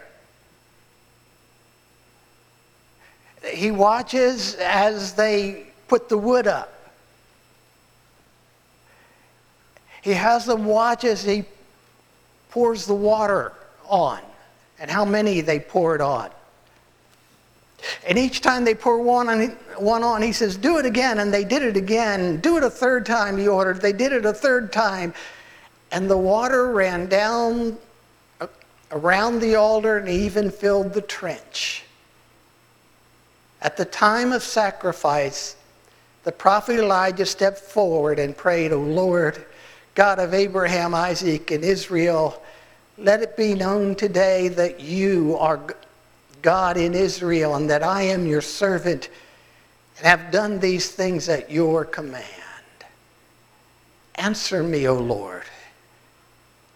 He 3.53 3.71
watches 3.71 4.55
as 4.55 5.13
they 5.13 5.67
put 5.87 6.09
the 6.09 6.17
wood 6.17 6.47
up. 6.47 6.73
He 10.01 10.13
has 10.13 10.45
them 10.45 10.65
watch 10.65 11.03
as 11.03 11.23
he 11.23 11.45
pours 12.49 12.85
the 12.85 12.95
water 12.95 13.53
on 13.87 14.19
and 14.79 14.89
how 14.89 15.05
many 15.05 15.41
they 15.41 15.59
pour 15.59 15.95
it 15.95 16.01
on. 16.01 16.29
And 18.05 18.17
each 18.17 18.41
time 18.41 18.63
they 18.63 18.75
pour 18.75 19.01
one 19.01 19.29
on, 19.29 19.47
one 19.77 20.03
on, 20.03 20.21
he 20.21 20.31
says, 20.31 20.57
Do 20.57 20.77
it 20.77 20.85
again. 20.85 21.19
And 21.19 21.33
they 21.33 21.43
did 21.43 21.63
it 21.63 21.77
again. 21.77 22.39
Do 22.39 22.57
it 22.57 22.63
a 22.63 22.69
third 22.69 23.05
time, 23.05 23.37
he 23.37 23.47
ordered. 23.47 23.81
They 23.81 23.93
did 23.93 24.11
it 24.11 24.25
a 24.25 24.33
third 24.33 24.71
time. 24.71 25.13
And 25.91 26.09
the 26.09 26.17
water 26.17 26.71
ran 26.71 27.07
down 27.07 27.77
uh, 28.39 28.47
around 28.91 29.39
the 29.39 29.55
altar 29.55 29.97
and 29.97 30.09
even 30.09 30.51
filled 30.51 30.93
the 30.93 31.01
trench. 31.01 31.83
At 33.61 33.77
the 33.77 33.85
time 33.85 34.31
of 34.31 34.41
sacrifice, 34.41 35.55
the 36.23 36.31
prophet 36.31 36.79
Elijah 36.79 37.25
stepped 37.25 37.59
forward 37.59 38.19
and 38.19 38.35
prayed, 38.35 38.71
O 38.71 38.79
Lord, 38.79 39.45
God 39.95 40.19
of 40.19 40.33
Abraham, 40.33 40.95
Isaac, 40.95 41.51
and 41.51 41.63
Israel, 41.63 42.41
let 42.97 43.21
it 43.21 43.35
be 43.35 43.53
known 43.53 43.95
today 43.95 44.47
that 44.47 44.79
you 44.79 45.35
are 45.37 45.59
God 46.41 46.77
in 46.77 46.93
Israel 46.93 47.55
and 47.55 47.69
that 47.69 47.83
I 47.83 48.03
am 48.03 48.25
your 48.25 48.41
servant 48.41 49.09
and 49.97 50.05
have 50.07 50.31
done 50.31 50.59
these 50.59 50.91
things 50.91 51.29
at 51.29 51.51
your 51.51 51.85
command. 51.85 52.25
Answer 54.15 54.63
me, 54.63 54.87
O 54.87 54.95
Lord. 54.95 55.43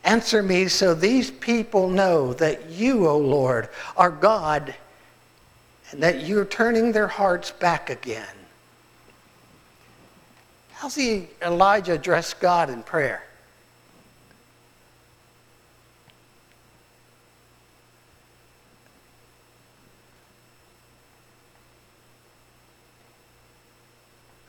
Answer 0.03 0.43
me 0.43 0.67
so 0.67 0.93
these 0.93 1.31
people 1.31 1.89
know 1.89 2.33
that 2.33 2.69
you, 2.69 3.07
O 3.07 3.17
Lord, 3.17 3.69
are 3.97 4.11
God 4.11 4.75
and 5.91 6.01
that 6.03 6.25
you're 6.25 6.45
turning 6.45 6.91
their 6.91 7.07
hearts 7.07 7.51
back 7.51 7.89
again. 7.89 8.27
How's 10.73 10.95
he, 10.95 11.27
Elijah 11.41 11.93
address 11.93 12.33
God 12.33 12.69
in 12.69 12.83
prayer? 12.83 13.23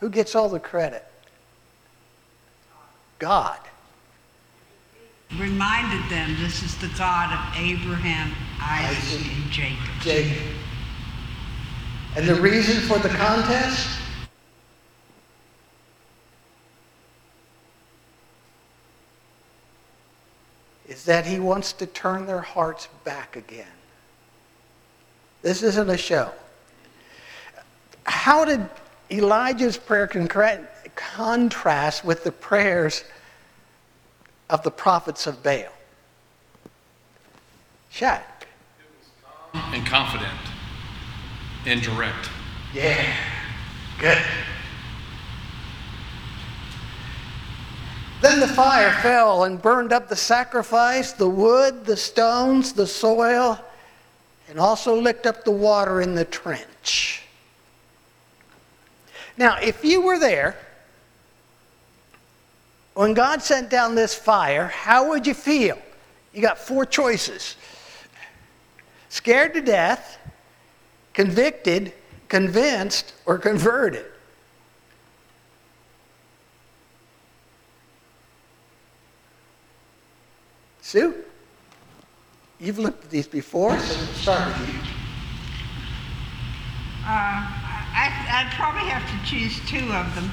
Who 0.07 0.11
gets 0.11 0.37
all 0.37 0.49
the 0.49 0.61
credit? 0.61 1.05
God. 3.19 3.59
Reminded 5.37 6.09
them 6.09 6.37
this 6.39 6.63
is 6.63 6.79
the 6.79 6.87
God 6.97 7.33
of 7.33 7.61
Abraham, 7.61 8.31
Isaac, 8.63 8.99
Isaac. 8.99 9.33
and 9.33 9.51
Jacob. 9.51 10.01
Jacob. 10.03 10.43
And 12.15 12.29
the 12.29 12.37
reason 12.37 12.77
for 12.83 13.01
the 13.01 13.09
contest? 13.09 13.99
Is 20.87 21.05
that 21.07 21.27
he 21.27 21.41
wants 21.41 21.73
to 21.73 21.87
turn 21.87 22.27
their 22.27 22.43
hearts 22.43 22.87
back 23.03 23.35
again. 23.35 23.67
This 25.43 25.65
isn't 25.65 25.91
a 25.91 25.99
show. 25.99 26.31
How 28.05 28.45
did 28.45 28.65
Elijah's 29.11 29.77
prayer 29.77 30.09
concre- 30.09 30.67
contrast 30.95 32.05
with 32.05 32.25
the 32.25 32.33
prayers 32.33 33.05
of 34.51 34.63
the 34.63 34.71
prophets 34.71 35.27
of 35.27 35.43
Baal? 35.43 35.73
Shaq. 37.93 38.23
And 39.55 39.87
confident 39.87 40.33
and 41.67 41.83
direct. 41.83 42.31
Yeah, 42.73 43.15
good. 43.99 44.19
Then 48.23 48.41
the 48.41 48.49
fire 48.49 48.93
fell 49.03 49.45
and 49.45 49.61
burned 49.61 49.93
up 49.93 50.09
the 50.09 50.17
sacrifice, 50.17 51.13
the 51.13 51.29
wood, 51.29 51.85
the 51.85 51.97
stones, 51.97 52.73
the 52.73 52.87
soil, 52.87 53.59
and 54.49 54.59
also 54.59 54.99
licked 54.99 55.27
up 55.27 55.45
the 55.45 55.51
water 55.51 56.01
in 56.01 56.15
the 56.15 56.25
trench. 56.25 57.26
Now, 59.37 59.59
if 59.59 59.85
you 59.85 60.01
were 60.01 60.19
there 60.19 60.57
when 62.95 63.13
God 63.13 63.43
sent 63.43 63.69
down 63.69 63.95
this 63.95 64.15
fire, 64.15 64.69
how 64.69 65.11
would 65.11 65.27
you 65.27 65.35
feel? 65.35 65.79
You 66.33 66.41
got 66.41 66.59
four 66.59 66.87
choices 66.87 67.57
scared 69.09 69.55
to 69.55 69.61
death, 69.61 70.19
convicted, 71.15 71.93
convinced, 72.29 73.15
or 73.25 73.39
converted. 73.39 74.07
Sue, 80.83 81.15
you've 82.61 82.79
looked 82.79 83.05
at 83.05 83.11
these 83.11 83.27
before, 83.27 83.79
so 83.79 84.01
let's 84.01 84.21
start 84.21 84.61
with 84.61 84.69
you. 84.69 84.81
Uh, 87.07 87.66
I, 87.97 88.45
I'd 88.45 88.53
probably 88.55 88.89
have 88.91 89.09
to 89.09 89.19
choose 89.25 89.59
two 89.67 89.91
of 89.93 90.15
them 90.15 90.31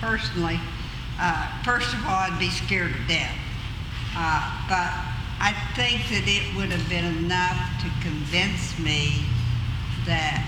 personally. 0.00 0.60
Uh, 1.18 1.62
first 1.64 1.92
of 1.92 2.00
all, 2.06 2.14
I'd 2.14 2.38
be 2.38 2.50
scared 2.50 2.92
to 2.94 3.06
death. 3.08 3.36
Uh, 4.16 4.46
but 4.68 4.94
I 5.42 5.52
think 5.74 6.06
that 6.08 6.24
it 6.26 6.56
would 6.56 6.70
have 6.70 6.88
been 6.88 7.04
enough 7.04 7.58
to 7.82 7.90
convince 8.00 8.78
me 8.78 9.24
that 10.06 10.46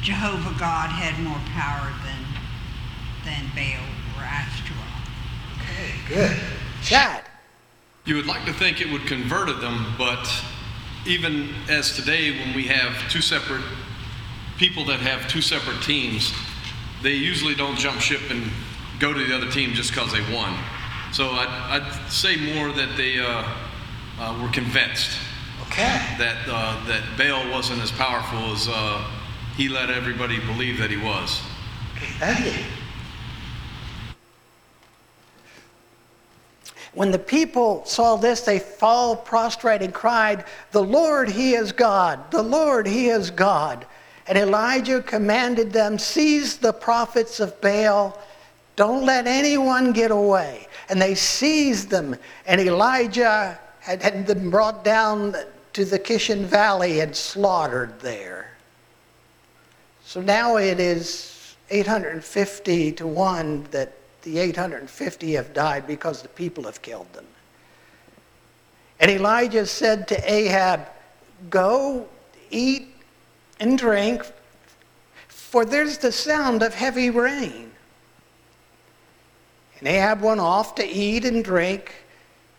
Jehovah 0.00 0.54
God 0.58 0.90
had 0.90 1.18
more 1.22 1.40
power 1.54 1.90
than, 2.06 2.22
than 3.24 3.50
Baal 3.54 3.82
or 4.16 4.24
Ashtaroth. 4.24 4.78
Okay, 5.58 5.92
good. 6.08 6.36
Chad, 6.82 7.24
You 8.04 8.14
would 8.16 8.26
like 8.26 8.44
to 8.46 8.52
think 8.52 8.80
it 8.80 8.90
would 8.90 9.06
converted 9.06 9.60
them, 9.60 9.94
but 9.98 10.28
even 11.06 11.50
as 11.68 11.94
today, 11.96 12.38
when 12.38 12.54
we 12.54 12.64
have 12.68 13.10
two 13.10 13.20
separate 13.20 13.62
people 14.62 14.84
that 14.84 15.00
have 15.00 15.26
two 15.26 15.40
separate 15.40 15.82
teams, 15.82 16.32
they 17.02 17.14
usually 17.14 17.52
don't 17.52 17.76
jump 17.76 18.00
ship 18.00 18.20
and 18.30 18.48
go 19.00 19.12
to 19.12 19.24
the 19.24 19.34
other 19.34 19.50
team 19.50 19.72
just 19.72 19.90
because 19.90 20.12
they 20.12 20.20
won. 20.32 20.56
So 21.12 21.30
I'd, 21.30 21.82
I'd 21.82 22.08
say 22.08 22.36
more 22.54 22.70
that 22.70 22.96
they 22.96 23.18
uh, 23.18 23.42
uh, 24.20 24.40
were 24.40 24.52
convinced 24.52 25.18
okay. 25.62 26.00
that 26.16 26.36
uh, 26.46 26.86
that 26.86 27.02
Baal 27.18 27.50
wasn't 27.50 27.82
as 27.82 27.90
powerful 27.90 28.52
as 28.52 28.68
uh, 28.70 29.04
he 29.56 29.68
let 29.68 29.90
everybody 29.90 30.38
believe 30.38 30.78
that 30.78 30.90
he 30.90 30.96
was. 30.96 31.40
Okay. 32.18 32.64
When 36.94 37.10
the 37.10 37.18
people 37.18 37.84
saw 37.84 38.14
this, 38.14 38.42
they 38.42 38.60
fell 38.60 39.16
prostrate 39.16 39.82
and 39.82 39.92
cried, 39.92 40.44
The 40.70 40.84
Lord, 40.84 41.30
He 41.30 41.54
is 41.54 41.72
God! 41.72 42.30
The 42.30 42.42
Lord, 42.42 42.86
He 42.86 43.08
is 43.08 43.30
God! 43.30 43.86
And 44.26 44.38
Elijah 44.38 45.02
commanded 45.02 45.72
them, 45.72 45.98
Seize 45.98 46.56
the 46.56 46.72
prophets 46.72 47.40
of 47.40 47.60
Baal, 47.60 48.18
don't 48.76 49.04
let 49.04 49.26
anyone 49.26 49.92
get 49.92 50.10
away. 50.10 50.66
And 50.88 51.00
they 51.00 51.14
seized 51.14 51.90
them, 51.90 52.16
and 52.46 52.60
Elijah 52.60 53.58
had, 53.80 54.02
had 54.02 54.26
them 54.26 54.50
brought 54.50 54.84
down 54.84 55.34
to 55.72 55.84
the 55.84 55.98
Kishon 55.98 56.44
Valley 56.44 57.00
and 57.00 57.14
slaughtered 57.14 57.98
there. 58.00 58.52
So 60.04 60.20
now 60.20 60.56
it 60.56 60.78
is 60.78 61.56
850 61.70 62.92
to 62.92 63.06
1 63.06 63.68
that 63.70 63.94
the 64.22 64.38
850 64.38 65.32
have 65.32 65.52
died 65.52 65.86
because 65.86 66.22
the 66.22 66.28
people 66.28 66.64
have 66.64 66.82
killed 66.82 67.12
them. 67.12 67.26
And 69.00 69.10
Elijah 69.10 69.66
said 69.66 70.06
to 70.08 70.32
Ahab, 70.32 70.86
Go, 71.50 72.06
eat, 72.50 72.91
and 73.62 73.78
drink, 73.78 74.26
for 75.28 75.64
there's 75.64 75.96
the 75.98 76.10
sound 76.10 76.64
of 76.64 76.74
heavy 76.74 77.10
rain. 77.10 77.70
And 79.78 79.86
Ahab 79.86 80.20
went 80.20 80.40
off 80.40 80.74
to 80.74 80.84
eat 80.84 81.24
and 81.24 81.44
drink, 81.44 81.94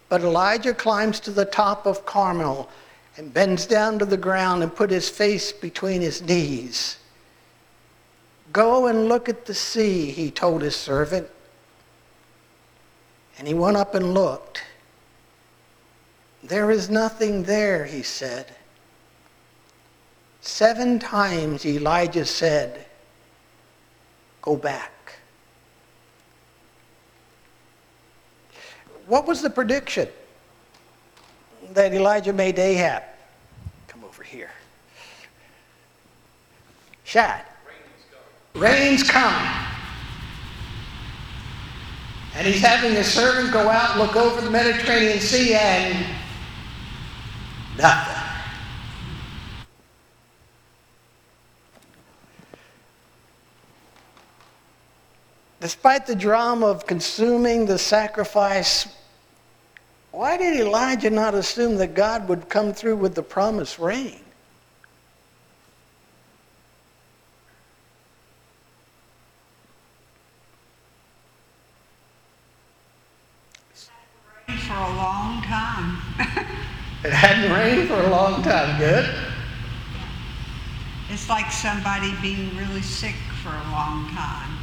but 0.08 0.22
Elijah 0.22 0.74
climbs 0.74 1.20
to 1.22 1.32
the 1.32 1.44
top 1.44 1.86
of 1.86 2.06
Carmel 2.06 2.70
and 3.18 3.34
bends 3.34 3.66
down 3.66 4.00
to 4.00 4.06
the 4.06 4.16
ground 4.16 4.64
and 4.64 4.74
put 4.74 4.90
his 4.90 5.10
face 5.10 5.52
between 5.52 6.00
his 6.00 6.22
knees. 6.22 6.98
Go 8.54 8.88
and 8.88 9.10
look 9.10 9.28
at 9.28 9.46
the 9.46 9.54
sea, 9.54 10.10
he 10.10 10.32
told 10.32 10.62
his 10.62 10.76
servant. 10.76 11.28
And 13.38 13.46
he 13.46 13.54
went 13.54 13.76
up 13.76 13.94
and 13.94 14.14
looked. 14.14 14.64
There 16.42 16.72
is 16.72 16.90
nothing 16.90 17.44
there, 17.44 17.84
he 17.84 18.04
said. 18.04 18.56
Seven 20.44 21.00
times 21.00 21.66
Elijah 21.66 22.26
said, 22.26 22.86
Go 24.42 24.58
back. 24.58 24.92
What 29.08 29.26
was 29.26 29.42
the 29.42 29.50
prediction 29.50 30.10
that 31.72 31.94
Elijah 31.94 32.34
made 32.34 32.58
to 32.58 32.62
Ahab? 32.62 33.04
Come 33.88 34.04
over 34.04 34.22
here. 34.22 34.52
Shad. 37.06 37.46
Rain's 38.54 39.10
coming. 39.10 39.50
And 42.36 42.46
he's 42.46 42.60
having 42.60 42.92
his 42.92 43.08
servant 43.08 43.54
go 43.54 43.70
out 43.70 43.92
and 43.92 44.02
look 44.02 44.18
over 44.18 44.42
the 44.42 44.52
Mediterranean 44.52 45.22
Sea 45.22 45.54
and 45.54 46.06
nothing. 47.78 48.23
Despite 55.64 56.06
the 56.06 56.16
drama 56.16 56.66
of 56.66 56.86
consuming 56.86 57.66
the 57.66 57.78
sacrifice, 57.78 58.86
why 60.12 60.36
did 60.36 60.60
Elijah 60.60 61.10
not 61.10 61.36
assume 61.36 61.78
that 61.78 61.94
God 61.94 62.28
would 62.28 62.50
come 62.50 62.74
through 62.74 62.98
with 62.98 63.16
the 63.16 63.24
promised 63.24 63.80
rain? 63.80 64.20
For 74.46 74.74
a 74.74 74.96
long 74.98 75.44
time. 75.44 75.98
It 77.06 77.12
hadn't 77.12 77.52
rained 77.52 77.88
for 77.88 78.02
a 78.02 78.10
long 78.10 78.44
time. 78.44 78.80
Good. 78.80 79.10
It's 81.10 81.30
like 81.30 81.52
somebody 81.52 82.14
being 82.22 82.56
really 82.58 82.82
sick 82.82 83.16
for 83.42 83.50
a 83.50 83.72
long 83.72 84.10
time. 84.10 84.63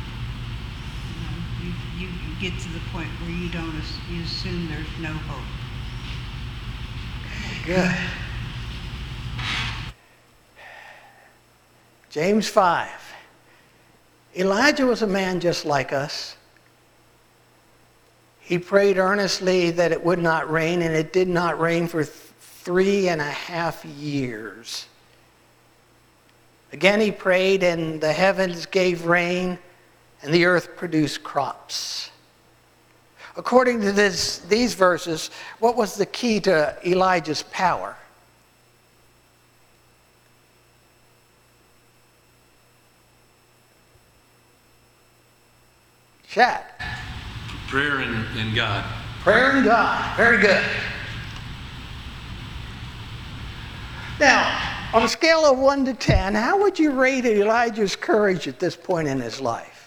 You, 2.00 2.08
get 2.40 2.58
to 2.58 2.68
the 2.70 2.80
point 2.92 3.08
where 3.20 3.30
you 3.30 3.50
don't, 3.50 3.76
as- 3.76 3.98
you 4.10 4.22
assume 4.22 4.70
there's 4.70 4.86
no 5.02 5.12
hope. 5.12 5.44
Good. 7.66 7.94
James 12.08 12.48
5. 12.48 12.88
Elijah 14.34 14.86
was 14.86 15.02
a 15.02 15.06
man 15.06 15.40
just 15.40 15.66
like 15.66 15.92
us. 15.92 16.36
He 18.40 18.58
prayed 18.58 18.96
earnestly 18.96 19.70
that 19.72 19.92
it 19.92 20.02
would 20.02 20.20
not 20.20 20.50
rain, 20.50 20.80
and 20.80 20.94
it 20.96 21.12
did 21.12 21.28
not 21.28 21.60
rain 21.60 21.86
for 21.86 22.04
th- 22.04 22.16
three 22.40 23.08
and 23.10 23.20
a 23.20 23.24
half 23.24 23.84
years. 23.84 24.86
Again, 26.72 26.98
he 27.02 27.10
prayed, 27.10 27.62
and 27.62 28.00
the 28.00 28.14
heavens 28.14 28.64
gave 28.64 29.04
rain, 29.04 29.58
and 30.22 30.32
the 30.32 30.44
earth 30.44 30.76
produced 30.76 31.22
crops. 31.22 32.10
According 33.36 33.80
to 33.82 33.92
this, 33.92 34.38
these 34.48 34.74
verses, 34.74 35.30
what 35.60 35.76
was 35.76 35.94
the 35.94 36.06
key 36.06 36.40
to 36.40 36.76
Elijah's 36.84 37.42
power? 37.44 37.96
Shad. 46.28 46.64
Prayer 47.68 48.02
in, 48.02 48.26
in 48.38 48.54
God. 48.54 48.84
Prayer 49.20 49.52
and 49.52 49.64
God. 49.64 50.16
Very 50.16 50.40
good. 50.40 50.64
Now, 54.20 54.88
on 54.92 55.02
a 55.02 55.08
scale 55.08 55.44
of 55.44 55.58
1 55.58 55.86
to 55.86 55.94
10, 55.94 56.34
how 56.34 56.60
would 56.60 56.78
you 56.78 56.92
rate 56.92 57.24
Elijah's 57.24 57.96
courage 57.96 58.46
at 58.46 58.58
this 58.58 58.76
point 58.76 59.08
in 59.08 59.18
his 59.18 59.40
life? 59.40 59.79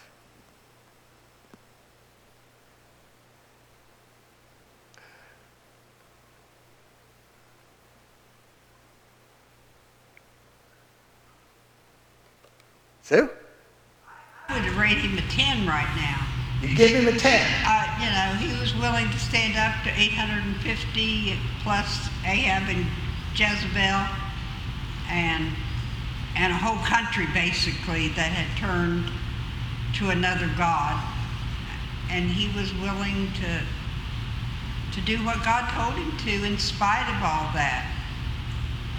Sue? 13.03 13.29
I 14.47 14.59
would 14.59 14.69
rate 14.79 14.97
him 14.97 15.17
a 15.17 15.21
10 15.29 15.67
right 15.67 15.91
now. 15.97 16.25
You 16.61 16.73
give 16.73 16.91
him 16.91 17.13
a 17.13 17.19
10. 17.19 17.33
Uh, 17.65 17.83
you 17.99 18.07
know, 18.07 18.39
he 18.39 18.57
was 18.61 18.73
willing 18.75 19.09
to 19.09 19.19
stand 19.19 19.57
up 19.57 19.75
to 19.83 19.89
850 19.89 21.37
plus 21.63 22.07
Ahab 22.25 22.69
and 22.69 22.85
Jezebel 23.35 24.07
and, 25.11 25.51
and 26.37 26.53
a 26.53 26.55
whole 26.55 26.79
country 26.85 27.27
basically 27.33 28.07
that 28.15 28.31
had 28.31 28.47
turned 28.57 29.11
to 29.99 30.09
another 30.09 30.49
God. 30.57 30.95
And 32.09 32.29
he 32.29 32.47
was 32.57 32.73
willing 32.75 33.27
to, 33.41 33.59
to 34.93 35.01
do 35.01 35.17
what 35.25 35.43
God 35.43 35.67
told 35.75 35.99
him 35.99 36.15
to 36.19 36.45
in 36.45 36.57
spite 36.57 37.09
of 37.11 37.19
all 37.19 37.51
that. 37.51 37.83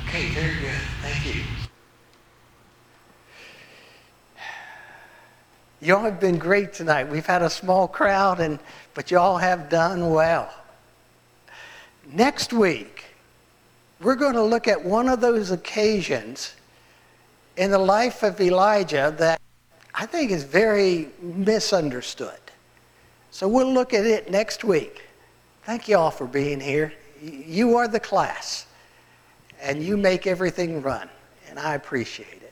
Okay, 0.07 0.29
very 0.29 0.61
good. 0.61 0.81
Thank 1.01 1.35
you. 1.35 1.64
Y'all 5.85 6.05
have 6.05 6.19
been 6.19 6.39
great 6.39 6.73
tonight. 6.73 7.11
We've 7.11 7.27
had 7.27 7.43
a 7.43 7.51
small 7.51 7.87
crowd, 7.87 8.41
and 8.41 8.59
but 8.95 9.11
y'all 9.11 9.37
have 9.37 9.69
done 9.69 10.09
well. 10.09 10.51
Next 12.11 12.55
week, 12.55 13.05
we're 14.01 14.15
going 14.15 14.33
to 14.33 14.43
look 14.43 14.67
at 14.67 14.83
one 14.83 15.11
of 15.11 15.21
those 15.21 15.51
occasions 15.51 16.55
in 17.59 17.71
the 17.71 17.79
life 17.79 18.23
of 18.23 18.41
Elijah 18.41 19.15
that 19.19 19.39
I 19.95 20.07
think 20.07 20.31
is 20.31 20.43
very 20.43 21.11
misunderstood. 21.21 22.41
So 23.31 23.47
we'll 23.47 23.71
look 23.71 23.93
at 23.93 24.07
it 24.07 24.31
next 24.31 24.65
week. 24.65 25.03
Thank 25.65 25.87
you 25.87 25.99
all 25.99 26.11
for 26.11 26.27
being 26.27 26.61
here. 26.61 26.95
You 27.21 27.77
are 27.77 27.89
the 27.89 28.01
class, 28.01 28.67
and 29.61 29.83
you 29.83 29.99
make 29.99 30.27
everything 30.27 30.81
run, 30.81 31.11
and 31.51 31.59
I 31.59 31.75
appreciate 31.75 32.41
it. 32.41 32.44